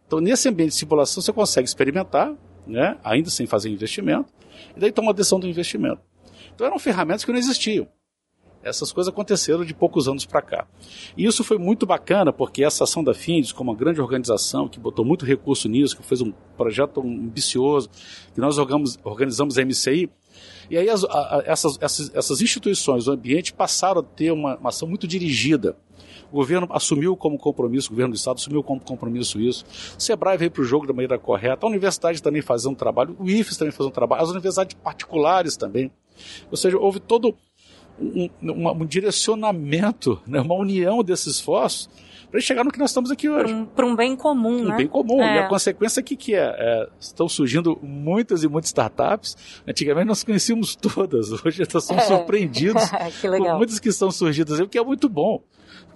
Então, 0.07 0.21
nesse 0.21 0.47
ambiente 0.47 0.69
de 0.69 0.75
simulação, 0.75 1.21
você 1.21 1.33
consegue 1.33 1.67
experimentar, 1.67 2.33
né, 2.65 2.97
ainda 3.03 3.29
sem 3.29 3.45
fazer 3.45 3.69
investimento, 3.69 4.33
e 4.75 4.79
daí 4.79 4.91
toma 4.91 5.11
a 5.11 5.13
decisão 5.13 5.37
do 5.37 5.47
investimento. 5.47 6.01
Então, 6.55 6.65
eram 6.65 6.79
ferramentas 6.79 7.25
que 7.25 7.31
não 7.31 7.37
existiam. 7.37 7.87
Essas 8.63 8.91
coisas 8.91 9.11
aconteceram 9.11 9.63
de 9.63 9.73
poucos 9.73 10.07
anos 10.07 10.25
para 10.25 10.41
cá. 10.41 10.67
E 11.15 11.25
isso 11.25 11.43
foi 11.43 11.57
muito 11.57 11.85
bacana, 11.85 12.33
porque 12.33 12.63
essa 12.63 12.85
ação 12.85 13.03
da 13.03 13.13
Findes, 13.13 13.51
como 13.51 13.71
uma 13.71 13.77
grande 13.77 14.01
organização 14.01 14.67
que 14.67 14.79
botou 14.79 15.05
muito 15.05 15.25
recurso 15.25 15.67
nisso, 15.69 15.95
que 15.95 16.03
fez 16.03 16.21
um 16.21 16.31
projeto 16.55 17.01
ambicioso, 17.01 17.89
que 18.33 18.39
nós 18.39 18.57
organizamos, 18.57 18.97
organizamos 19.03 19.57
a 19.57 19.65
MCI, 19.65 20.09
e 20.69 20.77
aí 20.77 20.89
as, 20.89 21.03
a, 21.03 21.43
essas, 21.45 21.77
essas, 21.81 22.15
essas, 22.15 22.41
instituições, 22.41 23.07
o 23.07 23.11
ambiente, 23.11 23.53
passaram 23.53 24.01
a 24.01 24.03
ter 24.03 24.31
uma, 24.31 24.57
uma 24.57 24.69
ação 24.69 24.87
muito 24.87 25.07
dirigida. 25.07 25.77
O 26.31 26.37
governo 26.37 26.67
assumiu 26.71 27.15
como 27.15 27.37
compromisso, 27.37 27.87
o 27.87 27.91
governo 27.91 28.13
do 28.13 28.17
Estado 28.17 28.37
assumiu 28.37 28.63
como 28.63 28.81
compromisso 28.81 29.39
isso. 29.39 29.65
O 29.97 30.01
Sebrae 30.01 30.37
veio 30.37 30.51
para 30.51 30.61
o 30.61 30.65
jogo 30.65 30.85
da 30.85 30.93
maneira 30.93 31.17
correta. 31.17 31.65
A 31.65 31.69
universidade 31.69 32.21
também 32.21 32.41
fazia 32.41 32.69
um 32.69 32.75
trabalho, 32.75 33.15
o 33.19 33.29
IFES 33.29 33.57
também 33.57 33.71
fazia 33.71 33.89
um 33.89 33.93
trabalho, 33.93 34.23
as 34.23 34.29
universidades 34.29 34.75
particulares 34.83 35.55
também. 35.55 35.91
Ou 36.49 36.57
seja, 36.57 36.77
houve 36.77 36.99
todo 36.99 37.35
um, 37.99 38.29
um, 38.41 38.69
um 38.69 38.85
direcionamento, 38.85 40.21
né, 40.27 40.41
uma 40.41 40.55
união 40.55 41.03
desses 41.03 41.35
esforços 41.35 41.89
para 42.29 42.41
chegar 42.41 42.63
no 42.63 42.71
que 42.71 42.79
nós 42.79 42.89
estamos 42.89 43.09
aqui 43.09 43.29
hoje. 43.29 43.53
Para 43.75 43.85
um, 43.85 43.91
um, 43.91 43.95
bem 43.95 44.15
comum, 44.15 44.61
um 44.61 44.67
né? 44.67 44.75
bem 44.75 44.87
comum. 44.87 45.21
É. 45.21 45.37
E 45.37 45.39
a 45.39 45.47
consequência 45.47 45.99
aqui 46.01 46.15
que 46.15 46.35
é, 46.35 46.53
é, 46.57 46.89
estão 46.99 47.27
surgindo 47.27 47.79
muitas 47.81 48.43
e 48.43 48.47
muitas 48.47 48.69
startups. 48.69 49.37
Antigamente 49.67 50.07
nós 50.07 50.23
conhecíamos 50.23 50.75
todas, 50.75 51.31
hoje 51.45 51.63
nós 51.73 51.83
somos 51.83 52.03
é. 52.03 52.07
surpreendidos 52.07 52.83
por 53.21 53.57
muitas 53.57 53.79
que 53.79 53.89
estão 53.89 54.11
surgidas, 54.11 54.59
o 54.59 54.67
que 54.67 54.77
é 54.77 54.83
muito 54.83 55.07
bom, 55.07 55.41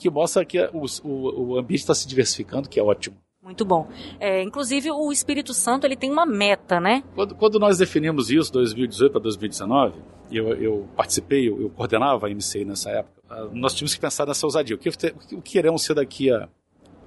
que 0.01 0.09
mostra 0.09 0.43
que 0.43 0.59
o, 0.73 0.85
o, 1.03 1.51
o 1.53 1.57
ambiente 1.59 1.81
está 1.81 1.93
se 1.93 2.07
diversificando, 2.07 2.67
que 2.67 2.79
é 2.79 2.83
ótimo. 2.83 3.15
Muito 3.43 3.63
bom. 3.63 3.87
É, 4.19 4.41
inclusive, 4.41 4.91
o 4.91 5.11
Espírito 5.11 5.53
Santo 5.53 5.85
ele 5.85 5.95
tem 5.95 6.11
uma 6.11 6.25
meta, 6.25 6.79
né? 6.79 7.03
Quando, 7.13 7.35
quando 7.35 7.59
nós 7.59 7.77
definimos 7.77 8.31
isso, 8.31 8.51
2018 8.51 9.11
para 9.11 9.21
2019, 9.21 9.99
eu, 10.31 10.55
eu 10.55 10.89
participei, 10.95 11.47
eu, 11.47 11.61
eu, 11.61 11.69
coordenava 11.69 12.27
a 12.27 12.29
MCI 12.29 12.65
nessa 12.65 12.89
época, 12.89 13.21
ah, 13.29 13.47
nós 13.51 13.73
tínhamos 13.73 13.93
que 13.93 14.01
pensar 14.01 14.25
nessa 14.25 14.45
ousadia. 14.45 14.75
O 14.75 14.79
que, 14.79 14.89
o 14.89 15.41
que 15.41 15.51
queremos 15.51 15.83
ser 15.83 15.93
daqui 15.93 16.31
a, 16.31 16.49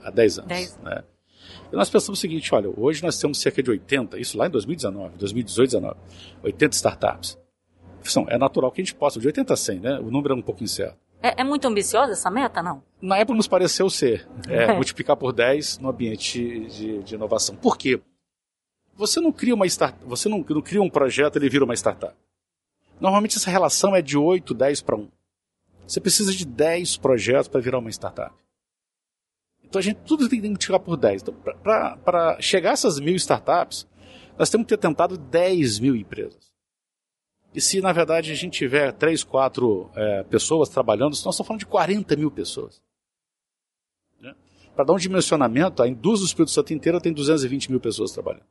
a 0.03 0.11
10 0.11 0.39
anos? 0.39 0.49
10. 0.49 0.79
Né? 0.83 1.05
E 1.73 1.77
nós 1.77 1.91
pensamos 1.91 2.19
o 2.19 2.21
seguinte, 2.21 2.55
olha, 2.55 2.71
hoje 2.77 3.03
nós 3.03 3.19
temos 3.19 3.39
cerca 3.39 3.63
de 3.63 3.71
80, 3.71 4.19
isso 4.19 4.39
lá 4.39 4.47
em 4.47 4.51
2019, 4.51 5.17
2018, 5.19 5.71
2019, 5.71 5.97
80 6.43 6.75
startups. 6.77 7.39
É 8.29 8.39
natural 8.39 8.71
que 8.71 8.81
a 8.81 8.85
gente 8.85 8.95
possa, 8.95 9.19
de 9.19 9.27
80 9.27 9.55
a 9.55 9.57
100, 9.57 9.81
né? 9.81 9.99
O 9.99 10.11
número 10.11 10.35
é 10.35 10.37
um 10.37 10.43
pouco 10.43 10.63
incerto. 10.63 11.04
É, 11.25 11.41
é, 11.41 11.45
muito 11.45 11.67
ambiciosa 11.67 12.13
essa 12.13 12.31
meta, 12.31 12.63
não? 12.63 12.83
Na 13.01 13.17
época 13.17 13.35
nos 13.35 13.49
pareceu 13.49 13.89
ser. 13.89 14.29
É, 14.47 14.65
é. 14.65 14.75
multiplicar 14.75 15.17
por 15.17 15.33
10 15.33 15.79
no 15.79 15.89
ambiente 15.89 16.67
de, 16.67 17.03
de, 17.03 17.15
inovação. 17.15 17.57
Por 17.57 17.79
quê? 17.79 17.99
Você 18.95 19.23
não 19.23 19.33
cria 19.33 19.55
uma 19.55 19.65
start, 19.65 19.95
você 20.05 20.29
não, 20.29 20.45
não 20.47 20.61
cria 20.61 20.83
um 20.83 20.91
projeto 20.91 21.37
ele 21.37 21.49
vira 21.49 21.65
uma 21.65 21.73
startup. 21.73 22.15
Normalmente 23.01 23.39
essa 23.39 23.51
relação 23.51 23.97
é 23.97 24.03
de 24.03 24.19
8, 24.19 24.53
10 24.53 24.83
para 24.83 24.97
1. 24.97 25.09
Você 25.87 25.99
precisa 25.99 26.31
de 26.31 26.45
10 26.45 26.99
projetos 26.99 27.49
para 27.49 27.63
virar 27.63 27.79
uma 27.79 27.89
startup. 27.89 28.35
Então 29.65 29.79
a 29.79 29.83
gente 29.83 30.01
tudo 30.05 30.29
tem 30.29 30.43
que 30.43 30.47
multiplicar 30.47 30.81
por 30.81 30.99
10. 30.99 31.23
Então, 31.23 31.35
para 32.05 32.39
chegar 32.39 32.69
a 32.69 32.73
essas 32.75 33.01
mil 33.01 33.17
startups, 33.17 33.87
nós 34.39 34.51
temos 34.51 34.67
que 34.67 34.77
ter 34.77 34.79
tentado 34.79 35.17
10 35.17 35.79
mil 35.79 35.97
empresas. 35.97 36.54
E 37.55 37.61
se, 37.61 37.81
na 37.81 37.93
verdade, 37.93 38.33
a 38.33 38.35
gente 38.35 38.59
tiver 38.59 38.93
três, 38.93 39.23
quatro 39.23 39.89
é, 39.95 40.25
pessoas 40.25 40.69
trabalhando, 40.69 41.11
nós 41.11 41.19
estamos 41.19 41.37
falando 41.37 41.61
de 41.61 41.67
40 41.67 42.17
mil 42.17 42.31
pessoas. 42.31 42.83
Né? 44.21 44.35
Para 44.75 44.85
dar 44.85 44.93
um 44.93 44.99
dimensionamento, 44.99 45.81
a 45.81 45.89
indústria 45.89 46.25
do 46.25 46.29
Espírito 46.29 46.51
Santo 46.51 46.75
inteira 46.75 47.01
tem 47.01 47.13
220 47.13 47.71
mil 47.71 47.79
pessoas 47.79 48.11
trabalhando. 48.11 48.47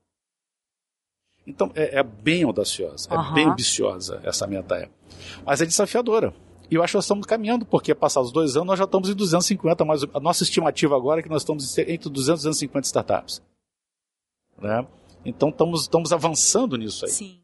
Então, 1.46 1.70
é, 1.76 2.00
é 2.00 2.04
bem 2.04 2.44
audaciosa, 2.44 3.14
uhum. 3.14 3.32
é 3.32 3.34
bem 3.34 3.50
ambiciosa 3.50 4.22
essa 4.24 4.48
meta. 4.48 4.78
É. 4.78 4.90
Mas 5.46 5.60
é 5.60 5.66
desafiadora. 5.66 6.34
E 6.72 6.76
eu 6.76 6.82
acho 6.82 6.92
que 6.92 6.98
nós 6.98 7.04
estamos 7.04 7.28
caminhando, 7.28 7.66
porque 7.66 7.94
passados 7.94 8.32
dois 8.32 8.56
anos 8.56 8.68
nós 8.68 8.80
já 8.80 8.86
estamos 8.86 9.10
em 9.10 9.14
250, 9.14 9.84
mas 9.84 10.04
a 10.14 10.20
nossa 10.22 10.44
estimativa 10.44 10.96
agora 10.96 11.20
é 11.20 11.24
que 11.24 11.30
nós 11.30 11.42
estamos 11.42 11.78
entre 11.78 12.10
200 12.10 12.42
e 12.42 12.46
250 12.46 12.88
startups. 12.88 13.42
Né? 14.58 14.88
Então 15.26 15.50
estamos, 15.50 15.82
estamos 15.82 16.14
avançando 16.14 16.78
nisso 16.78 17.06
aí. 17.06 17.12
Sim. 17.12 17.43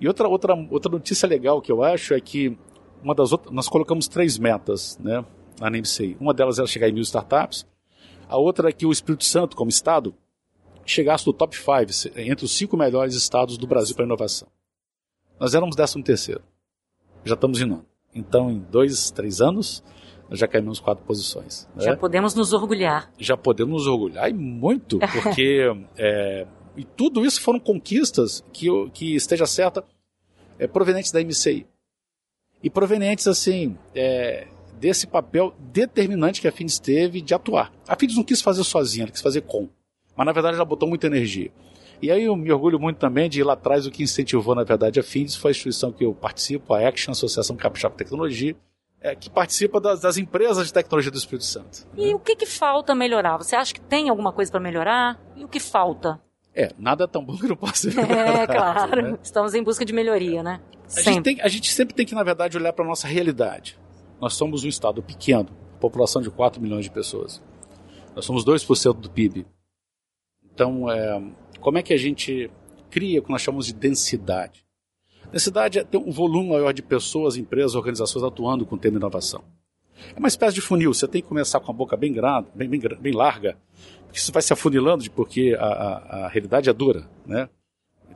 E 0.00 0.08
outra, 0.08 0.28
outra, 0.28 0.54
outra 0.70 0.90
notícia 0.90 1.28
legal 1.28 1.60
que 1.60 1.70
eu 1.70 1.82
acho 1.82 2.14
é 2.14 2.20
que 2.20 2.56
uma 3.02 3.14
das 3.14 3.32
outras, 3.32 3.54
nós 3.54 3.68
colocamos 3.68 4.08
três 4.08 4.38
metas 4.38 4.98
né, 4.98 5.24
na 5.60 5.70
NMCI. 5.70 6.16
Uma 6.18 6.32
delas 6.32 6.58
era 6.58 6.66
chegar 6.66 6.88
em 6.88 6.92
mil 6.92 7.02
startups. 7.02 7.66
A 8.28 8.36
outra 8.36 8.70
é 8.70 8.72
que 8.72 8.86
o 8.86 8.92
Espírito 8.92 9.24
Santo, 9.24 9.56
como 9.56 9.68
Estado, 9.68 10.14
chegasse 10.84 11.26
no 11.26 11.32
top 11.32 11.56
5, 11.56 12.18
entre 12.18 12.44
os 12.44 12.52
cinco 12.56 12.76
melhores 12.76 13.14
estados 13.14 13.56
do 13.58 13.66
Brasil 13.66 13.94
para 13.94 14.04
inovação. 14.04 14.48
Nós 15.38 15.54
éramos 15.54 15.76
décimo 15.76 16.02
terceiro. 16.02 16.42
Já 17.24 17.34
estamos 17.34 17.60
em 17.60 17.64
nono. 17.64 17.86
Então, 18.14 18.50
em 18.50 18.58
dois, 18.58 19.10
três 19.10 19.40
anos, 19.40 19.82
nós 20.28 20.38
já 20.38 20.46
caímos 20.46 20.80
quatro 20.80 21.04
posições. 21.04 21.68
Né? 21.74 21.84
Já 21.84 21.96
podemos 21.96 22.34
nos 22.34 22.52
orgulhar. 22.52 23.10
Já 23.18 23.36
podemos 23.36 23.72
nos 23.72 23.86
orgulhar, 23.86 24.30
e 24.30 24.32
muito, 24.32 24.98
porque 25.22 25.70
é, 25.96 26.46
e 26.76 26.84
tudo 26.84 27.24
isso 27.24 27.40
foram 27.40 27.60
conquistas 27.60 28.44
que, 28.52 28.66
que 28.90 29.14
esteja 29.14 29.46
certa, 29.46 29.84
é, 30.58 30.66
provenientes 30.66 31.12
da 31.12 31.22
MCI. 31.22 31.66
E 32.62 32.70
provenientes, 32.70 33.26
assim, 33.26 33.76
é, 33.94 34.46
desse 34.78 35.06
papel 35.06 35.54
determinante 35.58 36.40
que 36.40 36.48
a 36.48 36.52
FINES 36.52 36.78
teve 36.78 37.20
de 37.20 37.34
atuar. 37.34 37.72
A 37.86 37.96
FINES 37.96 38.16
não 38.16 38.24
quis 38.24 38.40
fazer 38.40 38.64
sozinha, 38.64 39.04
ela 39.04 39.12
quis 39.12 39.22
fazer 39.22 39.42
com. 39.42 39.68
Mas, 40.16 40.26
na 40.26 40.32
verdade, 40.32 40.56
ela 40.56 40.64
botou 40.64 40.88
muita 40.88 41.06
energia. 41.06 41.50
E 42.00 42.10
aí 42.10 42.24
eu 42.24 42.36
me 42.36 42.52
orgulho 42.52 42.78
muito 42.78 42.98
também 42.98 43.28
de 43.28 43.40
ir 43.40 43.44
lá 43.44 43.52
atrás 43.52 43.86
o 43.86 43.90
que 43.90 44.02
incentivou, 44.02 44.54
na 44.54 44.64
verdade, 44.64 44.98
a 44.98 45.02
FINES 45.02 45.36
foi 45.36 45.50
a 45.50 45.52
instituição 45.52 45.92
que 45.92 46.04
eu 46.04 46.14
participo, 46.14 46.74
a 46.74 46.88
Action, 46.88 47.12
Associação 47.12 47.56
Capixaba 47.56 47.94
Tecnologia, 47.94 48.56
é, 49.00 49.14
que 49.14 49.28
participa 49.28 49.80
das, 49.80 50.00
das, 50.00 50.16
empresas 50.16 50.66
de 50.66 50.72
tecnologia 50.72 51.10
do 51.10 51.18
Espírito 51.18 51.44
Santo. 51.44 51.86
E 51.96 52.08
né? 52.08 52.14
o 52.14 52.18
que, 52.18 52.34
que 52.34 52.46
falta 52.46 52.94
melhorar? 52.94 53.36
Você 53.36 53.54
acha 53.54 53.74
que 53.74 53.80
tem 53.80 54.08
alguma 54.08 54.32
coisa 54.32 54.50
para 54.50 54.60
melhorar? 54.60 55.20
E 55.36 55.44
o 55.44 55.48
que 55.48 55.60
falta? 55.60 56.18
É, 56.54 56.72
nada 56.78 57.04
é 57.04 57.06
tão 57.06 57.24
bom 57.24 57.36
que 57.36 57.48
não 57.48 57.56
possa 57.56 57.90
ser 57.90 57.98
É, 57.98 58.46
claro. 58.46 59.02
Né? 59.02 59.18
Estamos 59.22 59.54
em 59.54 59.62
busca 59.62 59.84
de 59.84 59.92
melhoria, 59.92 60.42
né? 60.42 60.60
A 60.96 61.00
gente, 61.00 61.22
tem, 61.22 61.40
a 61.40 61.48
gente, 61.48 61.72
sempre 61.72 61.94
tem 61.94 62.06
que, 62.06 62.14
na 62.14 62.22
verdade, 62.22 62.56
olhar 62.56 62.72
para 62.72 62.84
a 62.84 62.88
nossa 62.88 63.08
realidade. 63.08 63.78
Nós 64.20 64.34
somos 64.34 64.62
um 64.62 64.68
estado 64.68 65.02
pequeno, 65.02 65.48
população 65.80 66.22
de 66.22 66.30
4 66.30 66.62
milhões 66.62 66.84
de 66.84 66.90
pessoas. 66.90 67.42
Nós 68.14 68.24
somos 68.24 68.44
2% 68.44 69.00
do 69.00 69.10
PIB. 69.10 69.44
Então, 70.44 70.88
é, 70.88 71.20
como 71.60 71.78
é 71.78 71.82
que 71.82 71.92
a 71.92 71.96
gente 71.96 72.48
cria 72.90 73.18
o 73.18 73.24
que 73.24 73.30
nós 73.32 73.42
chamamos 73.42 73.66
de 73.66 73.74
densidade? 73.74 74.64
Densidade 75.32 75.80
é 75.80 75.84
ter 75.84 75.96
um 75.96 76.12
volume 76.12 76.50
maior 76.50 76.72
de 76.72 76.82
pessoas, 76.82 77.36
empresas, 77.36 77.74
organizações 77.74 78.22
atuando 78.22 78.64
com 78.64 78.76
o 78.76 78.78
tema 78.78 78.98
inovação. 78.98 79.42
É 80.14 80.18
uma 80.18 80.28
espécie 80.28 80.54
de 80.54 80.60
funil. 80.60 80.94
Você 80.94 81.08
tem 81.08 81.20
que 81.20 81.28
começar 81.28 81.58
com 81.58 81.72
a 81.72 81.74
boca 81.74 81.96
bem 81.96 82.12
grande, 82.12 82.48
bem, 82.54 82.68
bem, 82.68 82.80
bem 82.80 83.12
larga, 83.12 83.58
isso 84.14 84.32
vai 84.32 84.42
se 84.42 84.52
afunilando 84.52 85.04
porque 85.10 85.56
a, 85.58 85.64
a, 85.66 86.24
a 86.24 86.28
realidade 86.28 86.70
é 86.70 86.72
dura, 86.72 87.08
né? 87.26 87.48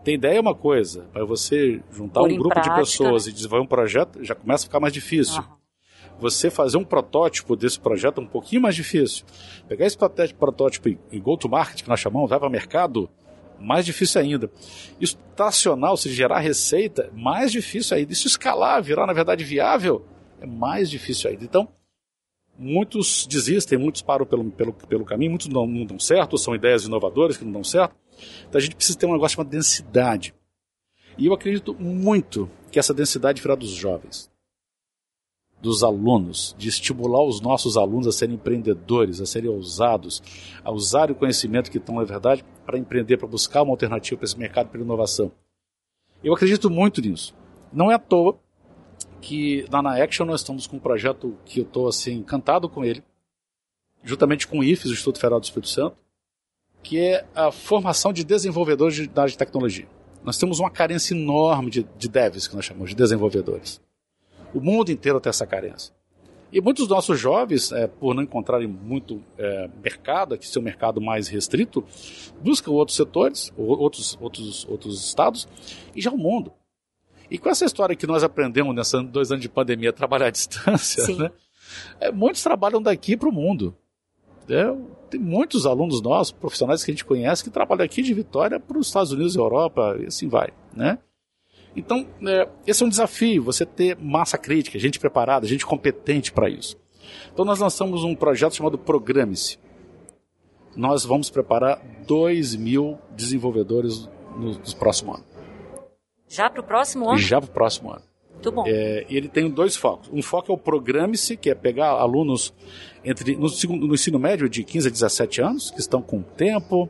Ter 0.05 0.13
ideia 0.15 0.39
é 0.39 0.41
uma 0.41 0.55
coisa, 0.55 1.03
para 1.13 1.25
você 1.25 1.83
juntar 1.91 2.21
Pôr 2.21 2.31
um 2.31 2.37
grupo 2.37 2.55
prática, 2.55 2.75
de 2.75 2.81
pessoas 2.81 3.27
né? 3.27 3.33
e 3.33 3.35
desenvolver 3.35 3.65
um 3.65 3.69
projeto, 3.69 4.23
já 4.25 4.35
começa 4.35 4.65
a 4.65 4.67
ficar 4.67 4.81
mais 4.81 4.93
difícil. 4.93 5.41
Aham. 5.41 5.59
Você 6.21 6.51
fazer 6.51 6.77
um 6.77 6.85
protótipo 6.85 7.55
desse 7.55 7.79
projeto 7.79 8.21
é 8.21 8.25
um 8.25 8.27
pouquinho 8.27 8.63
mais 8.63 8.75
difícil. 8.75 9.25
Pegar 9.69 9.87
esse 9.87 9.97
protótipo 10.39 10.89
e- 10.89 11.21
go 11.21 11.37
to 11.37 11.49
market, 11.49 11.83
que 11.83 11.89
nós 11.89 12.01
chamamos, 12.01 12.31
vai 12.31 12.39
para 12.39 12.49
o 12.49 12.51
mercado, 12.51 13.09
mais 13.61 13.85
difícil 13.85 14.21
ainda. 14.21 14.51
Isso 15.01 15.17
tracionar, 15.37 15.91
ou 15.91 15.97
seja, 15.97 16.15
gerar 16.15 16.39
receita, 16.39 17.11
mais 17.13 17.53
difícil 17.53 17.97
ainda. 17.97 18.13
Isso 18.13 18.27
escalar, 18.27 18.83
virar, 18.83 19.07
na 19.07 19.13
verdade, 19.13 19.45
viável, 19.45 20.05
é 20.41 20.47
mais 20.47 20.91
difícil 20.91 21.31
ainda. 21.31 21.45
Então, 21.45 21.69
muitos 22.59 23.27
desistem, 23.27 23.79
muitos 23.79 24.03
param 24.03 24.27
pelo, 24.27 24.51
pelo, 24.51 24.73
pelo 24.73 25.05
caminho, 25.05 25.31
muitos 25.31 25.47
não, 25.49 25.67
não 25.67 25.87
dão 25.87 25.99
certo, 25.99 26.37
são 26.37 26.55
ideias 26.55 26.85
inovadoras 26.85 27.37
que 27.37 27.45
não 27.45 27.53
dão 27.53 27.65
certo. 27.65 27.95
Então 28.49 28.59
a 28.59 28.61
gente 28.61 28.75
precisa 28.75 28.99
ter 28.99 29.07
um 29.07 29.13
negócio 29.13 29.37
chamado 29.37 29.51
densidade. 29.51 30.35
E 31.17 31.27
eu 31.27 31.35
acredito 31.35 31.75
muito 31.75 32.51
que 32.71 32.79
essa 32.79 32.93
densidade 32.93 33.41
virá 33.41 33.55
dos 33.55 33.71
jovens, 33.71 34.31
dos 35.61 35.83
alunos, 35.83 36.55
de 36.59 36.69
estimular 36.69 37.25
os 37.25 37.41
nossos 37.41 37.77
alunos 37.77 38.07
a 38.07 38.13
serem 38.13 38.35
empreendedores, 38.35 39.21
a 39.21 39.27
serem 39.27 39.51
ousados, 39.51 40.23
a 40.65 40.71
usar 40.71 41.11
o 41.11 41.15
conhecimento 41.15 41.71
que 41.71 41.79
estão, 41.79 41.97
na 41.97 42.05
verdade, 42.05 42.45
para 42.67 42.79
empreender, 42.79 43.17
para 43.17 43.27
buscar 43.27 43.63
uma 43.63 43.73
alternativa 43.73 44.19
para 44.19 44.27
esse 44.27 44.39
mercado 44.39 44.69
para 44.69 44.81
inovação. 44.81 45.33
Eu 46.23 46.35
acredito 46.35 46.69
muito 46.69 47.01
nisso. 47.01 47.35
Não 47.73 47.91
é 47.91 47.95
à 47.95 47.99
toa 47.99 48.39
que 49.21 49.65
na 49.71 49.83
Na 49.83 50.03
Action 50.03 50.27
nós 50.27 50.41
estamos 50.41 50.67
com 50.67 50.77
um 50.77 50.81
projeto 50.81 51.37
que 51.45 51.61
eu 51.61 51.65
estou 51.65 51.89
assim 51.89 52.15
encantado 52.15 52.69
com 52.69 52.85
ele, 52.85 53.03
juntamente 54.05 54.47
com 54.47 54.61
o 54.61 54.65
IFES, 54.65 54.91
o 54.91 54.93
Instituto 54.93 55.19
Federal 55.19 55.41
do 55.41 55.45
Espírito 55.45 55.69
Santo, 55.69 55.97
que 56.83 56.99
é 56.99 57.27
a 57.35 57.51
formação 57.51 58.13
de 58.13 58.25
desenvolvedores 58.25 58.95
de, 58.95 59.09
da 59.09 59.23
área 59.23 59.33
de 59.33 59.39
tecnologia. 59.39 59.89
Nós 60.25 60.39
temos 60.39 60.59
uma 60.61 60.71
carência 60.71 61.15
enorme 61.15 61.71
de, 61.71 61.87
de 61.97 62.09
devs, 62.09 62.47
que 62.47 62.55
nós 62.55 62.65
chamamos 62.65 62.91
de 62.91 62.97
desenvolvedores. 62.97 63.81
O 64.55 64.61
mundo 64.61 64.91
inteiro 64.91 65.21
tem 65.21 65.31
essa 65.31 65.47
carência. 65.47 65.93
E 66.51 66.61
muitos 66.61 66.87
dos 66.87 66.97
nossos 66.97 67.21
jovens, 67.21 67.73
é, 67.73 67.87
por 67.87 68.15
não 68.15 68.23
encontrarem 68.23 68.67
muito 68.67 69.23
é, 69.37 69.69
mercado, 69.83 70.35
aqui 70.35 70.47
ser 70.47 70.59
um 70.59 70.63
mercado 70.63 70.99
mais 71.01 71.29
restrito, 71.29 71.85
buscam 72.41 72.71
outros 72.71 72.97
setores, 72.97 73.53
ou 73.57 73.79
outros, 73.79 74.17
outros, 74.19 74.67
outros 74.67 75.05
estados, 75.05 75.47
e 75.95 76.01
já 76.01 76.11
o 76.11 76.17
mundo. 76.17 76.53
E 77.31 77.39
com 77.39 77.51
essa 77.51 77.65
história 77.65 77.95
que 77.95 78.07
nós 78.07 78.23
aprendemos 78.23 78.75
nesses 78.75 79.03
dois 79.11 79.31
anos 79.31 79.43
de 79.43 79.49
pandemia, 79.49 79.93
trabalhar 79.93 80.27
à 80.27 80.31
distância, 80.33 81.05
Sim. 81.05 81.19
né? 81.19 81.31
É, 82.01 82.11
muitos 82.11 82.43
trabalham 82.43 82.81
daqui 82.81 83.17
para 83.17 83.29
o 83.29 83.33
mundo. 83.33 83.77
É, 84.49 84.75
tem 85.11 85.21
muitos 85.21 85.67
alunos 85.67 86.01
nossos, 86.01 86.33
profissionais 86.33 86.83
que 86.83 86.91
a 86.91 86.95
gente 86.95 87.05
conhece, 87.05 87.45
que 87.45 87.51
trabalham 87.51 87.85
aqui 87.85 88.03
de 88.03 88.15
Vitória 88.15 88.59
para 88.59 88.79
os 88.79 88.87
Estados 88.87 89.13
Unidos 89.13 89.35
e 89.35 89.39
Europa, 89.39 89.97
e 90.01 90.07
assim 90.07 90.29
vai, 90.29 90.49
né? 90.75 90.99
Então, 91.77 92.07
é, 92.27 92.49
esse 92.67 92.83
é 92.83 92.87
um 92.87 92.89
desafio, 92.89 93.43
você 93.43 93.67
ter 93.67 93.97
massa 94.01 94.39
crítica, 94.39 94.79
gente 94.79 94.99
preparada, 94.99 95.47
gente 95.47 95.67
competente 95.67 96.33
para 96.33 96.49
isso. 96.49 96.77
Então, 97.33 97.45
nós 97.45 97.59
lançamos 97.59 98.05
um 98.05 98.15
projeto 98.15 98.55
chamado 98.57 98.79
Programe-se. 98.79 99.59
Nós 100.75 101.05
vamos 101.05 101.31
preparar 101.31 101.81
2 102.07 102.57
mil 102.57 102.99
desenvolvedores 103.15 104.09
no, 104.37 104.53
no 104.53 104.77
próximo 104.77 105.15
ano. 105.15 105.25
Já 106.29 106.51
para 106.51 106.61
o 106.61 106.65
próximo 106.65 107.09
ano? 107.09 107.19
Já 107.19 107.41
para 107.41 107.49
o 107.49 107.53
próximo 107.53 107.91
ano. 107.91 108.03
Muito 108.35 108.53
bom. 108.53 108.65
É, 108.67 109.05
e 109.09 109.17
ele 109.17 109.29
tem 109.29 109.51
dois 109.51 109.77
focos. 109.77 110.09
Um 110.13 110.23
foco 110.23 110.53
é 110.53 110.55
o 110.55 110.59
Programe-se, 110.59 111.37
que 111.37 111.51
é 111.51 111.55
pegar 111.55 111.89
alunos 111.89 112.55
entre 113.05 113.35
no, 113.35 113.49
segundo, 113.49 113.87
no 113.87 113.95
ensino 113.95 114.19
médio 114.19 114.49
de 114.49 114.63
15 114.63 114.89
a 114.89 114.91
17 114.91 115.43
anos, 115.43 115.71
que 115.71 115.81
estão 115.81 116.01
com 116.01 116.23
tempo, 116.23 116.89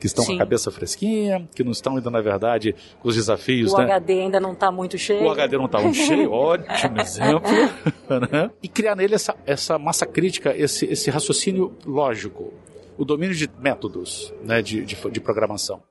que 0.00 0.06
estão 0.06 0.24
com 0.24 0.32
Sim. 0.32 0.36
a 0.36 0.38
cabeça 0.38 0.70
fresquinha, 0.70 1.48
que 1.54 1.62
não 1.62 1.70
estão 1.70 1.96
ainda, 1.96 2.10
na 2.10 2.20
verdade, 2.20 2.74
com 3.00 3.08
os 3.08 3.14
desafios, 3.14 3.72
o 3.72 3.76
né? 3.76 3.84
HD 3.84 4.20
ainda 4.20 4.40
não 4.40 4.52
está 4.52 4.72
muito 4.72 4.98
cheio. 4.98 5.22
O 5.22 5.30
HD 5.30 5.58
não 5.58 5.66
está 5.66 5.80
muito 5.80 5.96
cheio, 5.96 6.32
ótimo 6.32 7.00
exemplo. 7.00 7.50
né? 8.32 8.50
E 8.62 8.66
criar 8.68 8.96
nele 8.96 9.14
essa, 9.14 9.36
essa 9.46 9.78
massa 9.78 10.06
crítica, 10.06 10.56
esse, 10.56 10.86
esse 10.86 11.10
raciocínio 11.10 11.76
lógico, 11.86 12.52
o 12.98 13.04
domínio 13.04 13.36
de 13.36 13.48
métodos 13.58 14.32
né, 14.42 14.60
de, 14.60 14.84
de, 14.84 14.96
de 14.96 15.20
programação. 15.20 15.82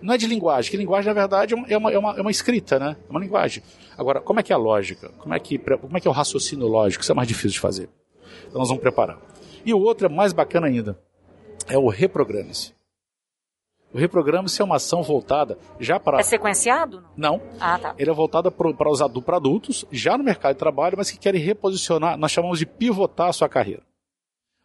Não 0.00 0.14
é 0.14 0.18
de 0.18 0.26
linguagem, 0.26 0.70
que 0.70 0.76
linguagem, 0.76 1.06
na 1.06 1.14
verdade, 1.14 1.54
é 1.54 1.56
uma, 1.56 1.68
é 1.68 1.76
uma, 1.76 1.92
é 1.92 1.98
uma, 1.98 2.16
é 2.18 2.20
uma 2.20 2.30
escrita, 2.30 2.78
né? 2.78 2.96
É 3.08 3.10
uma 3.10 3.20
linguagem. 3.20 3.62
Agora, 3.96 4.20
como 4.20 4.40
é 4.40 4.42
que 4.42 4.52
é 4.52 4.56
a 4.56 4.58
lógica? 4.58 5.08
Como 5.18 5.34
é 5.34 5.38
que, 5.40 5.58
como 5.58 5.96
é, 5.96 6.00
que 6.00 6.08
é 6.08 6.10
o 6.10 6.14
raciocínio 6.14 6.66
lógico? 6.66 7.02
Isso 7.02 7.12
é 7.12 7.14
mais 7.14 7.28
difícil 7.28 7.50
de 7.50 7.60
fazer. 7.60 7.88
Então 8.46 8.58
nós 8.58 8.68
vamos 8.68 8.82
preparar. 8.82 9.18
E 9.64 9.72
o 9.72 9.78
outro 9.80 10.06
é 10.06 10.08
mais 10.08 10.32
bacana 10.32 10.66
ainda. 10.66 10.98
É 11.68 11.78
o 11.78 11.88
reprograme-se. 11.88 12.74
O 13.92 13.98
reprograme-se 13.98 14.60
é 14.60 14.64
uma 14.64 14.76
ação 14.76 15.04
voltada 15.04 15.56
já 15.78 16.00
para... 16.00 16.18
É 16.18 16.22
sequenciado? 16.24 17.04
Não, 17.16 17.40
Ah, 17.60 17.78
tá. 17.78 17.94
ele 17.96 18.10
é 18.10 18.12
voltado 18.12 18.50
para 18.50 18.68
os 18.90 19.00
para 19.24 19.36
adultos, 19.36 19.84
já 19.92 20.18
no 20.18 20.24
mercado 20.24 20.54
de 20.54 20.58
trabalho, 20.58 20.96
mas 20.98 21.12
que 21.12 21.18
querem 21.18 21.40
reposicionar, 21.40 22.18
nós 22.18 22.32
chamamos 22.32 22.58
de 22.58 22.66
pivotar 22.66 23.28
a 23.28 23.32
sua 23.32 23.48
carreira. 23.48 23.82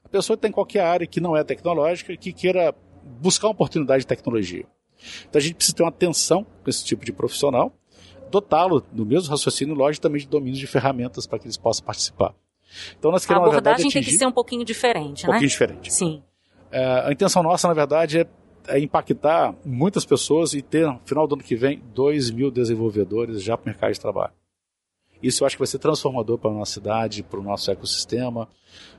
A 0.04 0.10
pessoa 0.10 0.36
tem 0.36 0.52
qualquer 0.52 0.82
área 0.82 1.06
que 1.06 1.22
não 1.22 1.38
é 1.38 1.43
tecnológica 1.43 2.12
e 2.12 2.17
que 2.17 2.34
queira 2.34 2.74
buscar 3.22 3.48
uma 3.48 3.54
oportunidade 3.54 4.02
de 4.02 4.08
tecnologia. 4.08 4.65
Então 5.29 5.39
a 5.39 5.41
gente 5.41 5.55
precisa 5.55 5.75
ter 5.75 5.83
uma 5.83 5.89
atenção 5.89 6.45
com 6.63 6.69
esse 6.69 6.83
tipo 6.83 7.05
de 7.05 7.12
profissional, 7.12 7.73
dotá-lo 8.29 8.83
do 8.91 9.05
mesmo 9.05 9.29
raciocínio 9.29 9.73
lógico 9.75 10.03
também 10.03 10.21
de 10.21 10.27
domínios 10.27 10.59
de 10.59 10.67
ferramentas 10.67 11.25
para 11.25 11.39
que 11.39 11.45
eles 11.45 11.57
possam 11.57 11.85
participar. 11.85 12.33
Então 12.97 13.12
nós 13.12 13.23
A 13.23 13.27
queremos, 13.27 13.51
verdade, 13.51 13.81
abordagem 13.81 13.91
tem 13.91 14.03
que 14.03 14.17
ser 14.17 14.25
um 14.25 14.31
pouquinho 14.31 14.63
diferente, 14.63 15.23
um 15.23 15.25
pouquinho 15.25 15.41
né? 15.41 15.47
diferente. 15.47 15.93
Sim. 15.93 16.21
É, 16.71 17.07
a 17.07 17.12
intenção 17.12 17.41
nossa, 17.41 17.67
na 17.67 17.73
verdade, 17.73 18.19
é, 18.19 18.27
é 18.67 18.79
impactar 18.79 19.55
muitas 19.65 20.05
pessoas 20.05 20.53
e 20.53 20.62
ter, 20.62 20.85
no 20.85 20.99
final 21.03 21.27
do 21.27 21.35
ano 21.35 21.43
que 21.43 21.55
vem, 21.55 21.81
2 21.93 22.29
mil 22.29 22.51
desenvolvedores 22.51 23.41
já 23.41 23.57
para 23.57 23.63
o 23.63 23.69
mercado 23.69 23.91
de 23.91 23.99
trabalho. 23.99 24.33
Isso 25.21 25.43
eu 25.43 25.47
acho 25.47 25.55
que 25.55 25.59
vai 25.59 25.67
ser 25.67 25.79
transformador 25.79 26.38
para 26.38 26.51
a 26.51 26.53
nossa 26.53 26.73
cidade, 26.73 27.23
para 27.23 27.39
o 27.39 27.43
nosso 27.43 27.69
ecossistema, 27.69 28.47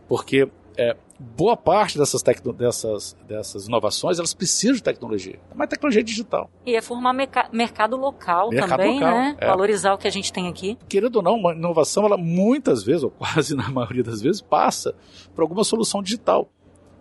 porque 0.08 0.48
é, 0.80 0.96
boa 1.18 1.58
parte 1.58 1.98
dessas, 1.98 2.22
dessas, 2.56 3.14
dessas 3.28 3.68
inovações 3.68 4.18
elas 4.18 4.32
precisam 4.32 4.76
de 4.76 4.82
tecnologia, 4.82 5.38
mas 5.54 5.68
tecnologia 5.68 6.02
digital. 6.02 6.50
E 6.64 6.74
é 6.74 6.80
formar 6.80 7.12
mercado 7.12 7.98
local 7.98 8.48
Mercado 8.48 8.70
também, 8.70 8.94
local, 8.94 9.10
né? 9.10 9.36
é. 9.38 9.46
Valorizar 9.46 9.92
o 9.92 9.98
que 9.98 10.08
a 10.08 10.10
gente 10.10 10.32
tem 10.32 10.48
aqui. 10.48 10.78
Querendo 10.88 11.16
ou 11.16 11.22
não, 11.22 11.34
uma 11.34 11.52
inovação, 11.52 12.06
ela 12.06 12.16
muitas 12.16 12.82
vezes, 12.82 13.02
ou 13.02 13.10
quase 13.10 13.52
na 13.54 13.68
maioria 13.68 14.02
das 14.02 14.22
vezes, 14.22 14.40
passa 14.40 14.94
por 15.34 15.42
alguma 15.42 15.64
solução 15.64 16.02
digital. 16.02 16.50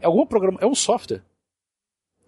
É 0.01 0.07
algum 0.07 0.25
programa, 0.25 0.57
é 0.61 0.65
um 0.65 0.75
software. 0.75 1.23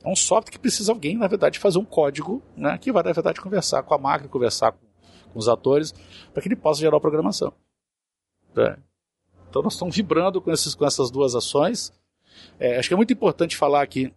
É 0.01 0.07
um 0.07 0.15
software 0.15 0.53
que 0.53 0.59
precisa 0.59 0.93
alguém, 0.93 1.17
na 1.17 1.27
verdade, 1.27 1.59
fazer 1.59 1.79
um 1.79 1.85
código, 1.85 2.41
né, 2.55 2.77
que 2.77 2.93
vai, 2.93 3.03
na 3.03 3.11
verdade, 3.11 3.41
conversar 3.41 3.83
com 3.83 3.93
a 3.93 3.97
máquina, 3.97 4.29
conversar 4.29 4.71
com, 4.71 4.79
com 5.33 5.37
os 5.37 5.49
atores, 5.49 5.93
para 6.33 6.41
que 6.41 6.47
ele 6.47 6.55
possa 6.55 6.79
gerar 6.79 6.95
a 6.95 7.01
programação. 7.01 7.51
É. 8.57 8.77
Então 9.51 9.61
nós 9.61 9.73
estamos 9.73 9.97
vibrando 9.97 10.41
com, 10.41 10.49
esses, 10.49 10.73
com 10.73 10.85
essas 10.85 11.11
duas 11.11 11.35
ações. 11.35 11.91
É, 12.57 12.79
acho 12.79 12.87
que 12.87 12.93
é 12.93 12.97
muito 12.97 13.11
importante 13.11 13.57
falar 13.57 13.85
que 13.85 14.11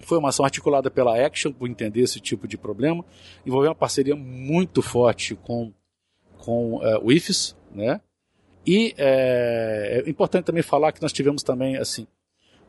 foi 0.00 0.18
uma 0.18 0.30
ação 0.30 0.44
articulada 0.44 0.90
pela 0.90 1.16
Action 1.16 1.52
por 1.52 1.68
entender 1.68 2.00
esse 2.00 2.18
tipo 2.18 2.48
de 2.48 2.58
problema, 2.58 3.04
envolveu 3.46 3.70
uma 3.70 3.74
parceria 3.76 4.16
muito 4.16 4.82
forte 4.82 5.36
com, 5.36 5.72
com 6.38 6.80
é, 6.82 6.98
o 6.98 7.12
IFES, 7.12 7.56
né? 7.72 8.00
E 8.66 8.94
é, 8.98 10.02
é 10.04 10.10
importante 10.10 10.46
também 10.46 10.62
falar 10.62 10.90
que 10.90 11.00
nós 11.00 11.12
tivemos 11.12 11.44
também, 11.44 11.76
assim, 11.76 12.06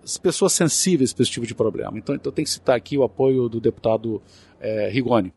as 0.04 0.18
pessoas 0.18 0.54
sensíveis 0.54 1.12
para 1.12 1.24
esse 1.24 1.32
tipo 1.32 1.48
de 1.48 1.56
problema. 1.56 1.98
Então, 1.98 2.14
então 2.14 2.32
tem 2.32 2.46
que 2.46 2.52
citar 2.52 2.76
aqui 2.76 2.98
o 2.98 3.04
apoio 3.04 3.50
do 3.50 3.60
deputado 3.60 4.22
é, 4.60 4.90
Rigoni, 4.90 5.34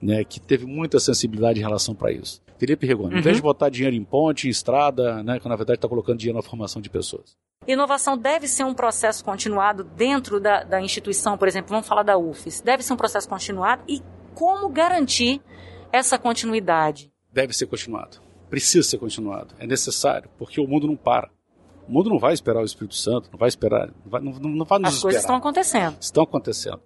né, 0.00 0.24
que 0.24 0.38
teve 0.38 0.66
muita 0.66 1.00
sensibilidade 1.00 1.58
em 1.58 1.62
relação 1.62 1.94
para 1.94 2.12
isso. 2.12 2.42
Felipe 2.62 2.86
Rigoni, 2.86 3.14
Uhum. 3.14 3.18
em 3.18 3.22
vez 3.22 3.34
de 3.38 3.42
botar 3.42 3.68
dinheiro 3.70 3.96
em 3.96 4.04
ponte, 4.04 4.46
em 4.46 4.50
estrada, 4.50 5.20
né, 5.24 5.40
que 5.40 5.48
na 5.48 5.56
verdade 5.56 5.78
está 5.78 5.88
colocando 5.88 6.16
dinheiro 6.16 6.36
na 6.36 6.42
formação 6.48 6.80
de 6.80 6.88
pessoas. 6.88 7.36
Inovação 7.66 8.16
deve 8.16 8.46
ser 8.46 8.62
um 8.62 8.72
processo 8.72 9.24
continuado 9.24 9.82
dentro 9.82 10.38
da, 10.38 10.62
da 10.62 10.80
instituição, 10.80 11.36
por 11.36 11.48
exemplo, 11.48 11.70
vamos 11.70 11.88
falar 11.88 12.04
da 12.04 12.16
UFES. 12.16 12.60
Deve 12.60 12.84
ser 12.84 12.92
um 12.92 12.96
processo 12.96 13.28
continuado 13.28 13.82
e 13.88 14.00
como 14.32 14.68
garantir 14.68 15.40
essa 15.92 16.16
continuidade? 16.16 17.10
Deve 17.32 17.52
ser 17.52 17.66
continuado. 17.66 18.18
Precisa 18.48 18.88
ser 18.88 18.98
continuado. 18.98 19.54
É 19.58 19.66
necessário, 19.66 20.30
porque 20.38 20.60
o 20.60 20.66
mundo 20.68 20.86
não 20.86 20.94
para. 20.96 21.30
O 21.88 21.92
mundo 21.92 22.10
não 22.10 22.18
vai 22.20 22.32
esperar 22.32 22.60
o 22.62 22.64
Espírito 22.64 22.94
Santo, 22.94 23.28
não 23.32 23.38
vai 23.40 23.48
esperar, 23.48 23.88
não 24.04 24.10
vai, 24.10 24.20
não, 24.20 24.32
não 24.32 24.64
vai 24.64 24.78
nos 24.78 24.94
As 24.94 25.02
coisas 25.02 25.20
estão 25.20 25.34
esperar. 25.36 25.50
acontecendo. 25.50 25.96
estão 26.00 26.22
acontecendo. 26.22 26.80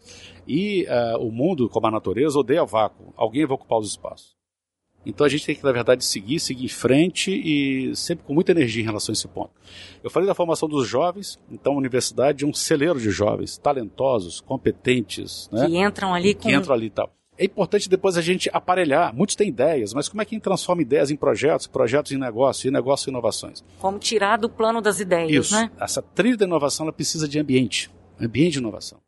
E 0.48 0.86
ah, 0.88 1.18
o 1.18 1.30
mundo, 1.30 1.68
como 1.68 1.86
a 1.86 1.90
natureza, 1.90 2.38
odeia 2.38 2.64
vácuo. 2.64 3.12
Alguém 3.14 3.44
vai 3.44 3.56
ocupar 3.56 3.78
os 3.78 3.90
espaços. 3.90 4.35
Então 5.06 5.24
a 5.24 5.30
gente 5.30 5.46
tem 5.46 5.54
que, 5.54 5.62
na 5.62 5.70
verdade, 5.70 6.04
seguir, 6.04 6.40
seguir 6.40 6.64
em 6.64 6.68
frente 6.68 7.30
e 7.30 7.94
sempre 7.94 8.24
com 8.24 8.34
muita 8.34 8.50
energia 8.50 8.82
em 8.82 8.84
relação 8.84 9.12
a 9.12 9.14
esse 9.14 9.28
ponto. 9.28 9.52
Eu 10.02 10.10
falei 10.10 10.26
da 10.26 10.34
formação 10.34 10.68
dos 10.68 10.86
jovens, 10.88 11.38
então 11.48 11.74
a 11.74 11.76
universidade 11.76 12.44
é 12.44 12.46
um 12.46 12.52
celeiro 12.52 12.98
de 12.98 13.10
jovens, 13.10 13.56
talentosos, 13.56 14.40
competentes, 14.40 15.48
né? 15.52 15.66
Que 15.66 15.78
entram 15.78 16.12
ali 16.12 16.34
com. 16.34 16.40
que 16.40 16.52
entram 16.52 16.74
ali 16.74 16.86
e 16.86 16.90
tal. 16.90 17.12
É 17.38 17.44
importante 17.44 17.88
depois 17.88 18.16
a 18.16 18.22
gente 18.22 18.50
aparelhar. 18.52 19.14
Muitos 19.14 19.36
têm 19.36 19.48
ideias, 19.48 19.92
mas 19.92 20.08
como 20.08 20.22
é 20.22 20.24
que 20.24 20.34
a 20.34 20.36
gente 20.36 20.44
transforma 20.44 20.82
ideias 20.82 21.10
em 21.10 21.16
projetos, 21.16 21.66
projetos 21.66 22.10
em 22.10 22.16
negócio, 22.16 22.66
e 22.66 22.70
negócio 22.70 23.08
em 23.08 23.12
inovações? 23.12 23.62
Como 23.78 23.98
tirar 23.98 24.38
do 24.38 24.48
plano 24.48 24.80
das 24.80 24.98
ideias, 25.00 25.46
Isso. 25.46 25.54
né? 25.54 25.70
Essa 25.78 26.02
trilha 26.02 26.36
da 26.36 26.46
inovação 26.46 26.86
ela 26.86 26.92
precisa 26.92 27.28
de 27.28 27.38
ambiente, 27.38 27.90
ambiente 28.18 28.54
de 28.54 28.58
inovação. 28.58 28.98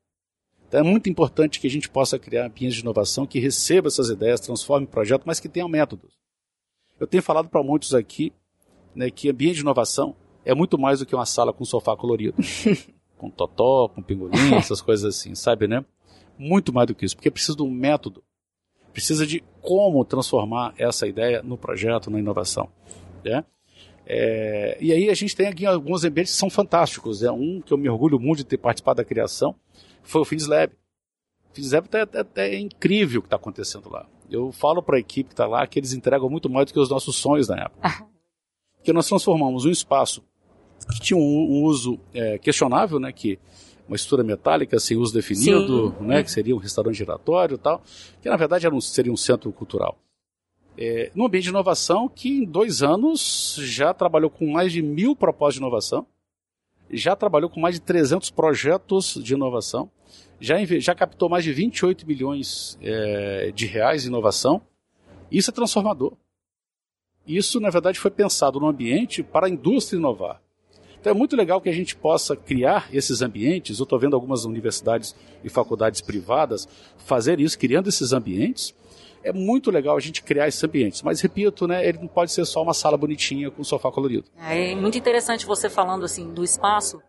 Então 0.68 0.80
é 0.80 0.82
muito 0.82 1.08
importante 1.08 1.58
que 1.58 1.66
a 1.66 1.70
gente 1.70 1.88
possa 1.88 2.18
criar 2.18 2.46
ambientes 2.46 2.76
de 2.76 2.82
inovação 2.82 3.26
que 3.26 3.40
receba 3.40 3.88
essas 3.88 4.10
ideias, 4.10 4.40
transforme 4.40 4.84
o 4.84 4.88
projeto, 4.88 5.22
mas 5.24 5.40
que 5.40 5.48
tenham 5.48 5.68
métodos. 5.68 6.12
Eu 7.00 7.06
tenho 7.06 7.22
falado 7.22 7.48
para 7.48 7.62
muitos 7.62 7.94
aqui 7.94 8.32
né, 8.94 9.10
que 9.10 9.30
ambiente 9.30 9.56
de 9.56 9.60
inovação 9.62 10.14
é 10.44 10.54
muito 10.54 10.78
mais 10.78 10.98
do 10.98 11.06
que 11.06 11.14
uma 11.14 11.26
sala 11.26 11.52
com 11.52 11.64
sofá 11.64 11.96
colorido. 11.96 12.36
com 13.16 13.30
totó, 13.30 13.88
com 13.88 14.02
pingolim, 14.02 14.54
essas 14.54 14.80
coisas 14.80 15.16
assim, 15.16 15.34
sabe, 15.34 15.66
né? 15.66 15.84
Muito 16.38 16.72
mais 16.72 16.86
do 16.86 16.94
que 16.94 17.04
isso, 17.04 17.16
porque 17.16 17.30
precisa 17.30 17.56
de 17.56 17.62
um 17.62 17.70
método. 17.70 18.22
Precisa 18.92 19.26
de 19.26 19.42
como 19.60 20.04
transformar 20.04 20.74
essa 20.78 21.06
ideia 21.06 21.42
no 21.42 21.56
projeto, 21.56 22.10
na 22.10 22.18
inovação. 22.18 22.68
Né? 23.24 23.44
É, 24.06 24.78
e 24.80 24.92
aí 24.92 25.10
a 25.10 25.14
gente 25.14 25.34
tem 25.34 25.46
aqui 25.46 25.66
alguns 25.66 26.04
ambientes 26.04 26.32
que 26.32 26.38
são 26.38 26.48
fantásticos. 26.48 27.22
É 27.22 27.30
um 27.30 27.60
que 27.60 27.72
eu 27.72 27.78
me 27.78 27.88
orgulho 27.88 28.18
muito 28.20 28.38
de 28.38 28.44
ter 28.44 28.58
participado 28.58 28.98
da 28.98 29.04
criação 29.04 29.54
foi 30.08 30.22
o 30.22 30.24
FinSlab. 30.24 30.72
O 31.50 31.54
FinSlab 31.54 31.88
é, 31.92 32.42
é, 32.42 32.54
é 32.54 32.58
incrível 32.58 33.20
o 33.20 33.22
que 33.22 33.26
está 33.26 33.36
acontecendo 33.36 33.90
lá. 33.90 34.08
Eu 34.30 34.50
falo 34.52 34.82
para 34.82 34.96
a 34.96 35.00
equipe 35.00 35.28
que 35.28 35.34
está 35.34 35.46
lá 35.46 35.66
que 35.66 35.78
eles 35.78 35.92
entregam 35.92 36.28
muito 36.28 36.48
mais 36.48 36.66
do 36.66 36.72
que 36.72 36.80
os 36.80 36.90
nossos 36.90 37.16
sonhos 37.16 37.48
na 37.48 37.64
época. 37.64 38.08
Porque 38.76 38.92
nós 38.92 39.06
transformamos 39.06 39.64
um 39.64 39.70
espaço 39.70 40.22
que 40.92 41.00
tinha 41.00 41.18
um, 41.18 41.62
uso 41.64 41.98
é, 42.14 42.38
questionável, 42.38 42.98
né, 42.98 43.12
que 43.12 43.38
uma 43.86 43.96
estrutura 43.96 44.22
metálica 44.22 44.78
sem 44.78 44.96
uso 44.96 45.12
definido, 45.12 45.94
Sim. 45.98 46.04
né, 46.06 46.22
que 46.22 46.30
seria 46.30 46.54
um 46.54 46.58
restaurante 46.58 46.96
giratório 46.96 47.56
e 47.56 47.58
tal, 47.58 47.82
que 48.22 48.28
na 48.28 48.36
verdade 48.36 48.66
era 48.66 48.74
um, 48.74 48.80
seria 48.80 49.12
um 49.12 49.16
centro 49.16 49.52
cultural. 49.52 49.98
É, 50.76 51.10
num 51.14 51.26
ambiente 51.26 51.44
de 51.44 51.50
inovação 51.50 52.08
que 52.08 52.28
em 52.28 52.44
dois 52.44 52.82
anos 52.82 53.58
já 53.60 53.92
trabalhou 53.92 54.30
com 54.30 54.50
mais 54.50 54.72
de 54.72 54.80
mil 54.80 55.16
propósitos 55.16 55.54
de 55.54 55.66
inovação, 55.66 56.06
já 56.90 57.14
trabalhou 57.14 57.50
com 57.50 57.60
mais 57.60 57.76
de 57.76 57.80
300 57.80 58.30
projetos 58.30 59.18
de 59.22 59.34
inovação, 59.34 59.90
já, 60.40 60.56
já 60.64 60.94
captou 60.94 61.28
mais 61.28 61.44
de 61.44 61.52
28 61.52 62.06
milhões 62.06 62.78
é, 62.80 63.52
de 63.54 63.66
reais 63.66 64.02
de 64.02 64.08
inovação. 64.08 64.62
Isso 65.30 65.50
é 65.50 65.52
transformador. 65.52 66.12
Isso, 67.26 67.60
na 67.60 67.70
verdade, 67.70 67.98
foi 67.98 68.10
pensado 68.10 68.58
no 68.58 68.68
ambiente 68.68 69.22
para 69.22 69.46
a 69.46 69.50
indústria 69.50 69.98
inovar. 69.98 70.40
Então 71.00 71.12
é 71.12 71.14
muito 71.14 71.36
legal 71.36 71.60
que 71.60 71.68
a 71.68 71.72
gente 71.72 71.94
possa 71.94 72.34
criar 72.34 72.88
esses 72.92 73.22
ambientes. 73.22 73.78
Eu 73.78 73.84
estou 73.84 73.98
vendo 73.98 74.14
algumas 74.14 74.44
universidades 74.44 75.14
e 75.44 75.48
faculdades 75.48 76.00
privadas 76.00 76.66
fazer 76.96 77.38
isso, 77.38 77.58
criando 77.58 77.88
esses 77.88 78.12
ambientes 78.12 78.74
é 79.28 79.32
muito 79.32 79.70
legal 79.70 79.96
a 79.96 80.00
gente 80.00 80.22
criar 80.22 80.48
esses 80.48 80.62
ambientes. 80.62 81.02
Mas, 81.02 81.20
repito, 81.20 81.66
né, 81.66 81.86
ele 81.86 81.98
não 81.98 82.08
pode 82.08 82.32
ser 82.32 82.44
só 82.44 82.62
uma 82.62 82.74
sala 82.74 82.96
bonitinha 82.96 83.50
com 83.50 83.62
sofá 83.62 83.90
colorido. 83.90 84.24
É 84.38 84.74
muito 84.74 84.96
interessante 84.96 85.46
você 85.46 85.68
falando 85.68 86.04
assim 86.04 86.32
do 86.32 86.42
espaço 86.42 87.00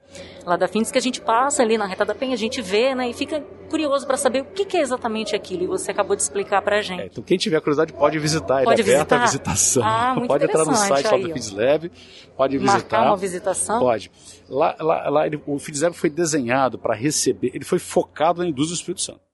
lá 0.46 0.58
da 0.58 0.68
Fins 0.68 0.92
que 0.92 0.98
a 0.98 1.02
gente 1.02 1.22
passa 1.22 1.62
ali 1.62 1.78
na 1.78 1.86
Reta 1.86 2.04
da 2.04 2.16
Penha, 2.16 2.34
a 2.34 2.38
gente 2.38 2.62
vê, 2.62 2.96
né, 2.96 3.10
e 3.10 3.14
fica 3.14 3.42
curioso 3.70 4.08
para 4.08 4.18
saber 4.18 4.42
o 4.42 4.46
que, 4.46 4.66
que, 4.66 4.78
é 4.78 4.82
exatamente 4.82 5.36
aquilo. 5.36 5.64
E 5.64 5.68
você 5.68 5.92
acabou 5.92 6.16
de 6.16 6.22
explicar 6.22 6.62
para 6.62 6.80
a 6.80 6.82
gente. 6.82 7.02
É, 7.02 7.06
então, 7.06 7.24
quem 7.24 7.38
tiver 7.38 7.60
curiosidade 7.60 7.94
pode 7.94 8.18
visitar. 8.18 8.64
Pode 8.64 8.82
ele 8.82 8.90
é 8.90 8.94
visitar? 8.94 9.22
a 9.22 9.26
visitação. 9.26 9.84
Ah, 9.86 10.16
pode 10.28 10.46
entrar 10.46 10.66
no 10.66 10.76
site 10.76 11.14
aí, 11.14 11.24
do 11.24 11.34
FIDSLab, 11.34 11.92
pode 12.36 12.58
visitar. 12.58 12.78
Marcar 12.80 13.06
uma 13.06 13.18
visitação? 13.18 13.80
Pode. 13.80 14.12
Lá, 14.50 14.76
lá, 14.80 15.10
lá 15.10 15.28
ele, 15.28 15.42
o 15.46 15.60
FIDSLab 15.60 15.96
foi 15.96 16.10
desenhado 16.10 16.80
para 16.80 16.96
receber, 16.96 17.52
ele 17.54 17.66
foi 17.66 17.80
focado 17.80 18.42
na 18.42 18.50
indústria 18.50 18.76
do 18.76 18.80
Espírito 18.80 19.02
Santo. 19.02 19.29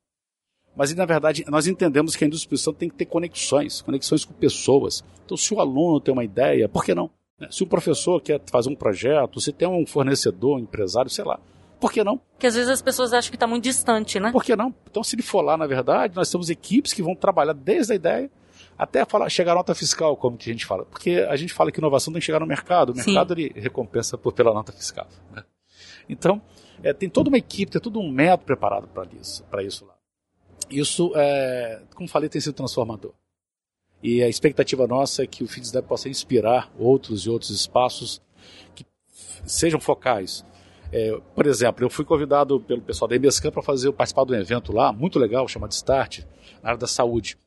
Mas, 0.76 0.94
na 0.94 1.06
verdade, 1.06 1.46
nós 1.48 1.68
entendemos 1.68 2.16
que 2.16 2.24
a 2.24 2.28
indústria 2.28 2.58
de 2.58 2.78
tem 2.78 2.90
que 2.90 2.96
ter 2.96 3.06
conexões, 3.06 3.82
conexões 3.82 4.26
com 4.26 4.34
pessoas. 4.34 5.04
Então, 5.26 5.38
se 5.38 5.54
o 5.54 5.60
aluno 5.60 6.02
tem 6.02 6.14
uma 6.14 6.24
ideia, 6.24 6.68
por 6.68 6.84
que 6.84 6.94
não? 6.94 7.10
Né? 7.40 7.48
Se 7.50 7.64
o 7.64 7.68
professor 7.68 8.22
quer 8.22 8.42
fazer 8.52 8.70
um 8.70 8.76
projeto, 8.76 9.40
se 9.40 9.54
tem 9.54 9.68
um 9.68 9.86
fornecedor, 9.86 10.58
um 10.58 10.60
empresário, 10.60 11.10
sei 11.10 11.24
lá, 11.24 11.40
por 11.80 11.92
que 11.92 12.04
não? 12.04 12.18
Porque 12.18 12.48
às 12.48 12.56
vezes 12.56 12.70
as 12.70 12.82
pessoas 12.82 13.14
acham 13.14 13.30
que 13.30 13.36
está 13.36 13.48
muito 13.48 13.64
distante, 13.64 14.20
né? 14.20 14.32
Por 14.32 14.44
que 14.44 14.56
não? 14.56 14.74
Então, 14.90 15.04
se 15.04 15.16
ele 15.16 15.22
for 15.22 15.42
lá, 15.42 15.58
na 15.58 15.68
verdade, 15.68 16.16
nós 16.16 16.30
temos 16.32 16.50
equipes 16.50 16.94
que 16.94 17.04
vão 17.04 17.16
trabalhar 17.16 17.54
desde 17.54 17.94
a 17.94 17.96
ideia 17.96 18.32
até 18.78 19.06
falar, 19.06 19.30
chegar 19.30 19.54
à 19.54 19.56
nota 19.56 19.74
fiscal, 19.74 20.16
como 20.18 20.38
que 20.38 20.50
a 20.50 20.54
gente 20.54 20.66
fala. 20.66 20.86
Porque 20.86 21.26
a 21.30 21.36
gente 21.36 21.54
fala 21.54 21.72
que 21.72 21.80
inovação 21.80 22.12
tem 22.12 22.20
que 22.20 22.26
chegar 22.26 22.40
no 22.40 22.46
mercado. 22.46 22.92
O 22.92 22.96
mercado 22.96 23.34
ele 23.34 23.52
recompensa 23.56 24.18
por, 24.18 24.34
pela 24.34 24.54
nota 24.54 24.72
fiscal. 24.72 25.08
Né? 25.32 25.44
Então, 26.10 26.42
é, 26.84 26.94
tem 26.94 27.10
toda 27.10 27.30
uma 27.30 27.38
equipe, 27.38 27.72
tem 27.72 27.82
todo 27.82 28.00
um 28.00 28.10
método 28.10 28.46
preparado 28.46 28.88
para 28.88 29.08
isso, 29.20 29.46
isso 29.64 29.86
lá. 29.86 29.95
Isso, 30.70 31.12
é, 31.16 31.82
como 31.94 32.08
falei, 32.08 32.30
tem 32.30 32.42
sido 32.42 32.54
transformador. 32.54 33.14
E 34.02 34.22
a 34.22 34.28
expectativa 34.28 34.86
nossa 34.86 35.24
é 35.24 35.28
que 35.28 35.44
o 35.44 35.48
FIDSDEB 35.48 35.88
possa 35.88 36.10
inspirar 36.10 36.72
outros 36.78 37.26
e 37.26 37.30
outros 37.30 37.50
espaços 37.50 38.22
que 38.76 38.86
sejam 39.46 39.80
focais. 39.80 40.46
É, 40.92 41.18
por 41.34 41.48
exemplo, 41.48 41.84
eu 41.84 41.90
fui 41.90 42.06
convidado 42.06 42.60
pelo 42.60 42.82
pessoal 42.82 43.08
da 43.08 43.18
MSCAM 43.18 43.52
para 43.52 43.64
fazer 43.64 43.92
participar 43.92 44.26
de 44.26 44.34
um 44.34 44.36
evento 44.36 44.72
lá, 44.72 44.94
muito 44.94 45.18
legal, 45.18 45.48
chamado 45.48 45.72
Start, 45.72 46.20
na 46.62 46.70
área 46.70 46.80
da 46.80 46.88
saúde. 46.88 47.38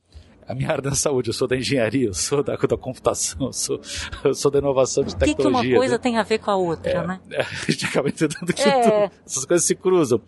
A 0.47 0.55
minha 0.55 0.71
área 0.71 0.83
da 0.83 0.95
saúde, 0.95 1.29
eu 1.29 1.35
sou 1.35 1.47
da 1.47 1.57
engenharia, 1.57 2.07
eu 2.07 2.15
sou 2.15 2.43
da, 2.43 2.57
da 2.57 2.77
computação, 2.77 3.49
eu 3.49 3.53
sou, 3.53 3.81
eu 4.25 4.35
sou 4.35 4.51
da 4.51 4.59
inovação 4.59 5.05
de 5.05 5.15
tecnologia. 5.15 5.59
O 5.59 5.63
que, 5.63 5.69
que 5.69 5.73
uma 5.75 5.79
coisa 5.79 5.95
né? 5.95 5.99
tem 5.99 6.17
a 6.17 6.23
ver 6.23 6.39
com 6.39 6.51
a 6.51 6.57
outra, 6.57 6.91
é, 6.91 7.07
né? 7.07 7.21
É, 7.31 7.43
a 7.43 7.71
gente 7.71 7.85
acaba 7.85 8.09
entendendo 8.09 8.53
que 8.53 8.63
é. 8.63 9.11
essas 9.25 9.45
coisas 9.45 9.67
se 9.67 9.75
cruzam. 9.75 10.21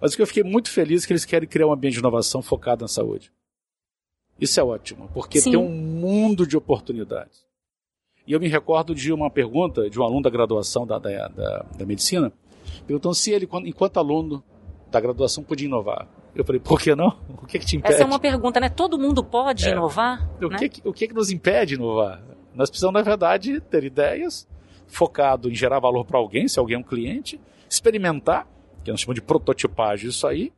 Mas 0.00 0.12
o 0.12 0.16
que 0.16 0.22
eu 0.22 0.26
fiquei 0.26 0.42
muito 0.42 0.70
feliz 0.70 1.04
é 1.04 1.06
que 1.06 1.12
eles 1.12 1.24
querem 1.24 1.48
criar 1.48 1.66
um 1.66 1.72
ambiente 1.72 1.94
de 1.94 2.00
inovação 2.00 2.42
focado 2.42 2.82
na 2.82 2.88
saúde. 2.88 3.32
Isso 4.40 4.60
é 4.60 4.62
ótimo, 4.62 5.08
porque 5.14 5.40
Sim. 5.40 5.52
tem 5.52 5.58
um 5.58 5.68
mundo 5.68 6.46
de 6.46 6.56
oportunidades. 6.56 7.44
E 8.26 8.32
eu 8.32 8.40
me 8.40 8.48
recordo 8.48 8.94
de 8.94 9.12
uma 9.12 9.30
pergunta 9.30 9.88
de 9.88 9.98
um 9.98 10.02
aluno 10.02 10.22
da 10.22 10.30
graduação 10.30 10.86
da, 10.86 10.98
da, 10.98 11.28
da, 11.28 11.64
da 11.78 11.86
medicina, 11.86 12.32
perguntando 12.86 13.14
se 13.14 13.30
ele, 13.30 13.48
enquanto 13.64 13.98
aluno 13.98 14.42
da 14.90 15.00
graduação, 15.00 15.42
podia 15.42 15.66
inovar. 15.66 16.08
Eu 16.34 16.44
falei, 16.44 16.60
por 16.60 16.80
que 16.80 16.94
não? 16.94 17.16
O 17.42 17.46
que, 17.46 17.56
é 17.56 17.60
que 17.60 17.66
te 17.66 17.76
impede? 17.76 17.94
Essa 17.94 18.02
é 18.02 18.06
uma 18.06 18.18
pergunta, 18.18 18.58
né? 18.58 18.68
Todo 18.68 18.98
mundo 18.98 19.22
pode 19.22 19.66
é. 19.66 19.70
inovar? 19.70 20.28
O, 20.42 20.48
né? 20.48 20.68
que, 20.68 20.86
o 20.86 20.92
que, 20.92 21.04
é 21.04 21.08
que 21.08 21.14
nos 21.14 21.30
impede 21.30 21.68
de 21.68 21.74
inovar? 21.76 22.20
Nós 22.54 22.68
precisamos, 22.68 22.94
na 22.94 23.02
verdade, 23.02 23.60
ter 23.60 23.84
ideias, 23.84 24.48
focado 24.86 25.48
em 25.48 25.54
gerar 25.54 25.78
valor 25.78 26.04
para 26.04 26.18
alguém, 26.18 26.48
se 26.48 26.58
alguém 26.58 26.76
é 26.76 26.78
um 26.78 26.82
cliente, 26.82 27.40
experimentar 27.70 28.48
que 28.86 28.90
nós 28.92 29.00
chamamos 29.00 29.16
de 29.16 29.26
prototipagem, 29.26 30.08
isso 30.08 30.26
aí. 30.26 30.52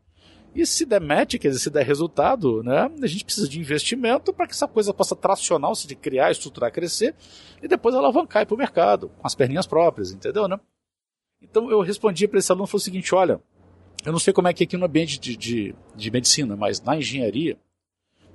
E 0.55 0.65
se 0.67 0.85
der 0.85 1.01
match, 1.01 1.37
quer 1.37 1.49
dizer, 1.49 1.61
se 1.61 1.71
der 1.71 1.85
resultado, 1.85 2.63
né, 2.63 2.91
a 3.03 3.07
gente 3.07 3.25
precisa 3.25 3.49
de 3.49 3.61
investimento 3.61 4.33
para 4.33 4.47
que 4.47 4.53
essa 4.53 4.67
coisa 4.67 4.93
possa 4.95 5.15
tracionar, 5.15 5.71
ou 5.71 5.75
seja, 5.75 5.95
criar, 5.95 6.31
estruturar, 6.31 6.73
crescer, 6.73 7.15
e 7.63 7.69
depois 7.69 7.95
alavancar 7.95 8.47
para 8.47 8.55
o 8.55 8.59
mercado, 8.59 9.11
com 9.19 9.27
as 9.27 9.35
perninhas 9.35 9.67
próprias, 9.67 10.11
entendeu? 10.11 10.49
Né? 10.49 10.59
Então 11.41 11.71
eu 11.71 11.81
respondi 11.81 12.27
para 12.27 12.39
esse 12.39 12.51
aluno 12.51 12.67
foi 12.67 12.79
o 12.79 12.83
seguinte: 12.83 13.15
olha, 13.15 13.41
eu 14.05 14.13
não 14.13 14.19
sei 14.19 14.33
como 14.33 14.49
é 14.49 14.53
que 14.53 14.63
é 14.63 14.67
aqui 14.67 14.77
no 14.77 14.87
ambiente 14.87 15.19
de, 15.19 15.37
de, 15.37 15.75
de 15.95 16.11
medicina, 16.11 16.57
mas 16.57 16.81
na 16.81 16.97
engenharia, 16.97 17.59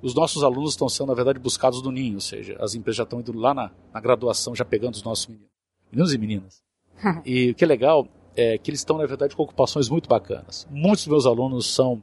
os 0.00 0.14
nossos 0.14 0.42
alunos 0.42 0.70
estão 0.70 0.88
sendo, 0.88 1.08
na 1.08 1.14
verdade, 1.14 1.38
buscados 1.38 1.82
no 1.82 1.90
ninho, 1.90 2.14
ou 2.14 2.20
seja, 2.20 2.56
as 2.60 2.74
empresas 2.74 2.98
já 2.98 3.04
estão 3.04 3.20
indo 3.20 3.36
lá 3.36 3.54
na, 3.54 3.70
na 3.92 4.00
graduação, 4.00 4.54
já 4.54 4.64
pegando 4.64 4.94
os 4.94 5.02
nossos 5.02 5.26
meninos, 5.26 5.50
meninos 5.90 6.14
e 6.14 6.18
meninas. 6.18 6.64
e 7.24 7.50
o 7.50 7.54
que 7.54 7.64
é 7.64 7.66
legal 7.66 8.08
é, 8.36 8.58
que 8.58 8.70
eles 8.70 8.80
estão, 8.80 8.98
na 8.98 9.06
verdade, 9.06 9.34
com 9.34 9.42
ocupações 9.42 9.88
muito 9.88 10.08
bacanas. 10.08 10.66
Muitos 10.70 11.04
dos 11.04 11.10
meus 11.10 11.26
alunos 11.26 11.66
são 11.66 12.02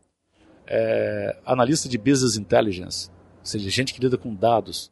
é, 0.67 1.37
analistas 1.45 1.89
de 1.89 1.97
business 1.97 2.37
intelligence, 2.37 3.09
ou 3.39 3.45
seja, 3.45 3.69
gente 3.69 3.93
que 3.93 3.99
lida 3.99 4.17
com 4.17 4.33
dados, 4.33 4.91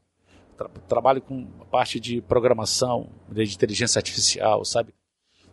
tra 0.58 0.68
trabalha 0.88 1.22
com 1.22 1.48
a 1.62 1.66
parte 1.66 2.00
de 2.00 2.22
programação, 2.22 3.10
de 3.30 3.44
inteligência 3.44 4.00
artificial, 4.00 4.66
sabe? 4.66 4.94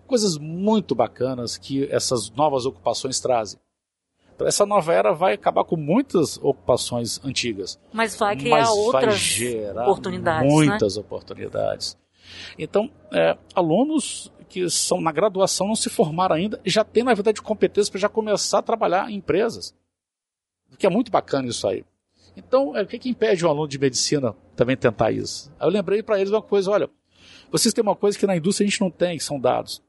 Coisas 0.06 0.38
muito 0.38 0.94
bacanas 0.94 1.56
que 1.56 1.84
essas 1.90 2.30
novas 2.30 2.66
ocupações 2.66 3.20
trazem. 3.20 3.58
Então, 4.34 4.46
essa 4.46 4.66
nova 4.66 4.92
era 4.92 5.12
vai 5.12 5.32
acabar 5.32 5.64
com 5.64 5.76
muitas 5.76 6.36
ocupações 6.38 7.18
antigas. 7.24 7.78
Mas 7.92 8.16
vai 8.16 8.36
criar 8.36 8.58
mas 8.58 8.68
outras 8.68 9.04
vai 9.04 9.14
gerar 9.14 9.82
oportunidades. 9.84 10.52
Muitas 10.52 10.96
né? 10.96 11.00
oportunidades. 11.00 11.96
Então, 12.58 12.90
é, 13.12 13.36
alunos 13.54 14.30
que 14.48 14.68
são 14.70 15.00
na 15.00 15.12
graduação, 15.12 15.68
não 15.68 15.76
se 15.76 15.90
formaram 15.90 16.34
ainda, 16.34 16.60
já 16.64 16.84
têm, 16.84 17.04
na 17.04 17.14
verdade, 17.14 17.42
competência 17.42 17.90
para 17.90 18.00
já 18.00 18.08
começar 18.08 18.58
a 18.58 18.62
trabalhar 18.62 19.10
em 19.10 19.16
empresas. 19.16 19.74
Que 20.78 20.86
é 20.86 20.90
muito 20.90 21.10
bacana 21.10 21.48
isso 21.48 21.66
aí. 21.66 21.84
Então, 22.36 22.76
é, 22.76 22.82
o 22.82 22.86
que, 22.86 22.98
que 22.98 23.08
impede 23.08 23.44
um 23.44 23.48
aluno 23.48 23.68
de 23.68 23.78
medicina 23.78 24.34
também 24.54 24.76
tentar 24.76 25.10
isso? 25.10 25.50
Aí 25.58 25.66
eu 25.66 25.72
lembrei 25.72 26.02
para 26.02 26.20
eles 26.20 26.30
uma 26.30 26.42
coisa: 26.42 26.70
olha, 26.70 26.90
vocês 27.50 27.72
têm 27.72 27.82
uma 27.82 27.96
coisa 27.96 28.18
que 28.18 28.26
na 28.26 28.36
indústria 28.36 28.66
a 28.66 28.68
gente 28.68 28.80
não 28.80 28.90
tem, 28.90 29.16
que 29.16 29.24
são 29.24 29.40
dados. 29.40 29.82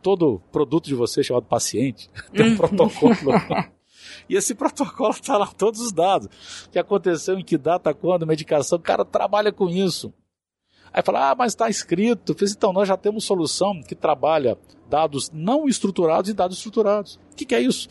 Todo 0.00 0.40
produto 0.52 0.86
de 0.86 0.94
vocês 0.94 1.26
chamado 1.26 1.46
paciente 1.46 2.08
tem 2.32 2.52
um 2.52 2.56
protocolo. 2.56 3.14
E 4.28 4.36
esse 4.36 4.54
protocolo 4.54 5.10
está 5.10 5.36
lá, 5.36 5.46
todos 5.46 5.80
os 5.80 5.92
dados. 5.92 6.28
O 6.66 6.70
que 6.70 6.78
aconteceu, 6.78 7.38
em 7.38 7.44
que 7.44 7.58
data, 7.58 7.92
quando, 7.92 8.26
medicação, 8.26 8.78
o 8.78 8.82
cara 8.82 9.04
trabalha 9.04 9.52
com 9.52 9.68
isso. 9.68 10.12
Aí 10.92 11.02
fala, 11.02 11.30
ah, 11.30 11.34
mas 11.34 11.52
está 11.52 11.68
escrito. 11.68 12.34
Fiz, 12.34 12.52
então, 12.52 12.72
nós 12.72 12.88
já 12.88 12.96
temos 12.96 13.24
solução 13.24 13.80
que 13.82 13.94
trabalha 13.94 14.58
dados 14.88 15.30
não 15.32 15.68
estruturados 15.68 16.30
e 16.30 16.34
dados 16.34 16.56
estruturados. 16.56 17.14
O 17.32 17.36
que, 17.36 17.44
que 17.44 17.54
é 17.54 17.60
isso? 17.60 17.88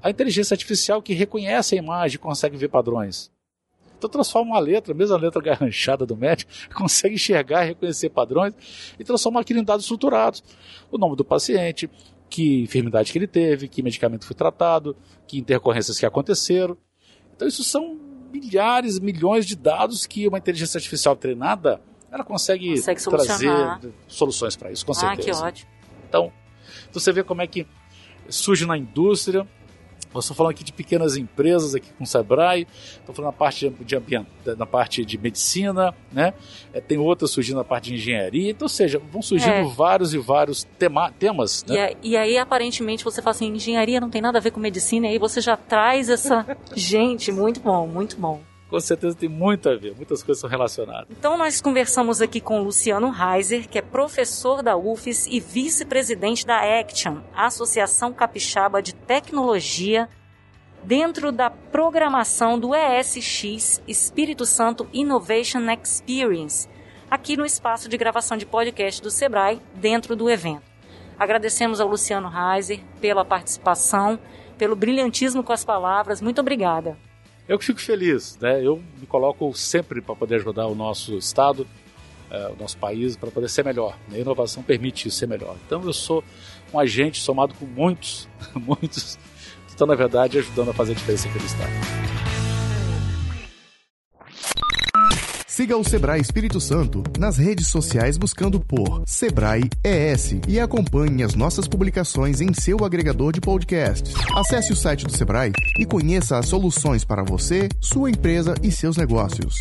A 0.00 0.08
inteligência 0.08 0.54
artificial 0.54 1.02
que 1.02 1.12
reconhece 1.12 1.74
a 1.74 1.78
imagem 1.78 2.18
consegue 2.18 2.56
ver 2.56 2.68
padrões. 2.68 3.30
Então 3.98 4.08
transforma 4.08 4.52
uma 4.52 4.60
letra, 4.60 4.94
mesmo 4.94 5.16
a 5.16 5.18
letra 5.18 5.42
garranchada 5.42 6.06
do 6.06 6.16
médico, 6.16 6.50
consegue 6.72 7.16
enxergar 7.16 7.64
e 7.64 7.68
reconhecer 7.68 8.08
padrões 8.10 8.54
e 8.96 9.02
transforma 9.02 9.40
aquilo 9.40 9.58
em 9.58 9.64
dados 9.64 9.84
estruturados. 9.84 10.42
O 10.90 10.96
nome 10.96 11.16
do 11.16 11.24
paciente, 11.24 11.90
que 12.30 12.62
enfermidade 12.62 13.10
que 13.10 13.18
ele 13.18 13.26
teve, 13.26 13.66
que 13.66 13.82
medicamento 13.82 14.24
foi 14.24 14.36
tratado, 14.36 14.96
que 15.26 15.38
intercorrências 15.38 15.98
que 15.98 16.06
aconteceram. 16.06 16.76
Então 17.34 17.48
isso 17.48 17.64
são 17.64 17.98
milhares, 18.32 19.00
milhões 19.00 19.44
de 19.44 19.56
dados 19.56 20.06
que 20.06 20.28
uma 20.28 20.38
inteligência 20.38 20.78
artificial 20.78 21.16
treinada 21.16 21.80
ela 22.10 22.24
consegue, 22.24 22.74
Consegue 22.74 23.02
trazer 23.02 23.92
soluções 24.06 24.56
para 24.56 24.70
isso, 24.72 24.84
com 24.86 24.92
Ah, 24.92 24.94
certeza. 24.94 25.22
que 25.40 25.46
ótimo. 25.46 25.70
Então, 26.08 26.32
você 26.92 27.12
vê 27.12 27.22
como 27.22 27.42
é 27.42 27.46
que 27.46 27.66
surge 28.28 28.66
na 28.66 28.76
indústria. 28.76 29.46
Nós 30.14 30.24
estamos 30.24 30.38
falando 30.38 30.52
aqui 30.52 30.64
de 30.64 30.72
pequenas 30.72 31.18
empresas 31.18 31.74
aqui 31.74 31.92
com 31.92 32.02
o 32.04 32.06
Sebrae, 32.06 32.66
estou 32.98 33.14
falando 33.14 33.30
na 33.30 33.36
parte 33.38 33.68
de, 33.68 33.84
de 33.84 33.94
ambien- 33.94 34.26
na 34.56 34.64
parte 34.64 35.04
de 35.04 35.18
medicina, 35.18 35.94
né? 36.10 36.32
É, 36.72 36.80
tem 36.80 36.96
outras 36.96 37.30
surgindo 37.30 37.56
na 37.58 37.64
parte 37.64 37.90
de 37.90 37.96
engenharia. 37.96 38.50
Então, 38.50 38.64
ou 38.64 38.70
seja, 38.70 38.98
vão 38.98 39.20
surgindo 39.20 39.50
É. 39.52 39.64
vários 39.64 40.14
e 40.14 40.18
vários 40.18 40.64
tema, 40.78 41.12
temas, 41.12 41.62
né? 41.68 41.74
E, 41.74 41.78
a- 41.78 41.96
e 42.02 42.16
aí, 42.16 42.38
aparentemente, 42.38 43.04
você 43.04 43.20
fala 43.20 43.32
assim, 43.32 43.48
engenharia 43.52 44.00
não 44.00 44.08
tem 44.08 44.22
nada 44.22 44.38
a 44.38 44.40
ver 44.40 44.50
com 44.50 44.58
medicina, 44.58 45.06
e 45.06 45.10
aí 45.10 45.18
você 45.18 45.42
já 45.42 45.58
traz 45.58 46.08
essa... 46.08 46.56
Gente, 46.74 47.30
muito 47.30 47.60
bom, 47.60 47.86
muito 47.86 48.16
bom. 48.16 48.40
Com 48.68 48.78
certeza 48.80 49.16
tem 49.16 49.28
muito 49.30 49.68
a 49.68 49.76
ver, 49.76 49.94
muitas 49.96 50.22
coisas 50.22 50.40
são 50.40 50.50
relacionadas. 50.50 51.08
Então, 51.10 51.38
nós 51.38 51.60
conversamos 51.60 52.20
aqui 52.20 52.38
com 52.38 52.60
Luciano 52.60 53.08
Reiser, 53.10 53.66
que 53.66 53.78
é 53.78 53.82
professor 53.82 54.62
da 54.62 54.76
UFES 54.76 55.26
e 55.26 55.40
vice-presidente 55.40 56.46
da 56.46 56.60
Action, 56.78 57.20
Associação 57.34 58.12
Capixaba 58.12 58.82
de 58.82 58.94
Tecnologia, 58.94 60.08
dentro 60.84 61.32
da 61.32 61.48
programação 61.48 62.58
do 62.58 62.72
ESX 62.74 63.82
Espírito 63.88 64.44
Santo 64.44 64.86
Innovation 64.92 65.60
Experience, 65.70 66.68
aqui 67.10 67.38
no 67.38 67.46
espaço 67.46 67.88
de 67.88 67.96
gravação 67.96 68.36
de 68.36 68.44
podcast 68.44 69.00
do 69.00 69.10
Sebrae, 69.10 69.62
dentro 69.74 70.14
do 70.14 70.28
evento. 70.28 70.62
Agradecemos 71.18 71.80
ao 71.80 71.88
Luciano 71.88 72.28
Reiser 72.28 72.80
pela 73.00 73.24
participação, 73.24 74.18
pelo 74.58 74.76
brilhantismo 74.76 75.42
com 75.42 75.52
as 75.52 75.64
palavras. 75.64 76.20
Muito 76.20 76.40
obrigada. 76.40 77.07
Eu 77.48 77.58
que 77.58 77.64
fico 77.64 77.80
feliz, 77.80 78.38
né? 78.40 78.62
Eu 78.62 78.82
me 79.00 79.06
coloco 79.06 79.54
sempre 79.54 80.02
para 80.02 80.14
poder 80.14 80.36
ajudar 80.36 80.66
o 80.66 80.74
nosso 80.74 81.16
estado, 81.16 81.66
eh, 82.30 82.52
o 82.54 82.60
nosso 82.60 82.76
país, 82.76 83.16
para 83.16 83.30
poder 83.30 83.48
ser 83.48 83.64
melhor. 83.64 83.96
A 84.12 84.18
inovação 84.18 84.62
permite 84.62 85.08
isso 85.08 85.16
ser 85.16 85.26
melhor. 85.26 85.56
Então 85.66 85.82
eu 85.82 85.92
sou 85.94 86.22
um 86.72 86.78
agente 86.78 87.22
somado 87.22 87.54
com 87.54 87.64
muitos, 87.64 88.28
muitos, 88.54 89.16
que 89.64 89.70
estão 89.70 89.86
na 89.86 89.94
verdade 89.94 90.38
ajudando 90.38 90.70
a 90.70 90.74
fazer 90.74 90.92
a 90.92 90.94
diferença 90.96 91.26
aqui 91.26 91.38
no 91.38 91.46
estado. 91.46 91.97
Siga 95.58 95.76
o 95.76 95.82
Sebrae 95.82 96.20
Espírito 96.20 96.60
Santo 96.60 97.02
nas 97.18 97.36
redes 97.36 97.66
sociais 97.66 98.16
buscando 98.16 98.60
por 98.60 99.02
Sebrae 99.04 99.68
ES 99.82 100.36
e 100.46 100.60
acompanhe 100.60 101.24
as 101.24 101.34
nossas 101.34 101.66
publicações 101.66 102.40
em 102.40 102.54
seu 102.54 102.84
agregador 102.84 103.32
de 103.32 103.40
podcasts. 103.40 104.14
Acesse 104.36 104.72
o 104.72 104.76
site 104.76 105.04
do 105.04 105.10
Sebrae 105.10 105.50
e 105.76 105.84
conheça 105.84 106.38
as 106.38 106.46
soluções 106.46 107.04
para 107.04 107.24
você, 107.24 107.68
sua 107.80 108.08
empresa 108.08 108.54
e 108.62 108.70
seus 108.70 108.96
negócios. 108.96 109.56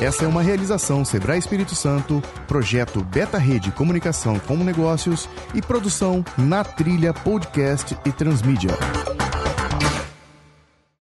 Essa 0.00 0.24
é 0.24 0.28
uma 0.28 0.42
realização 0.42 1.04
Sebrae 1.04 1.40
Espírito 1.40 1.74
Santo, 1.74 2.22
projeto 2.46 3.02
Beta 3.02 3.36
Rede 3.36 3.72
Comunicação 3.72 4.38
com 4.38 4.56
Negócios 4.58 5.28
e 5.52 5.60
produção 5.60 6.24
na 6.36 6.62
trilha 6.62 7.12
podcast 7.12 7.98
e 8.06 8.12
transmídia. 8.12 8.70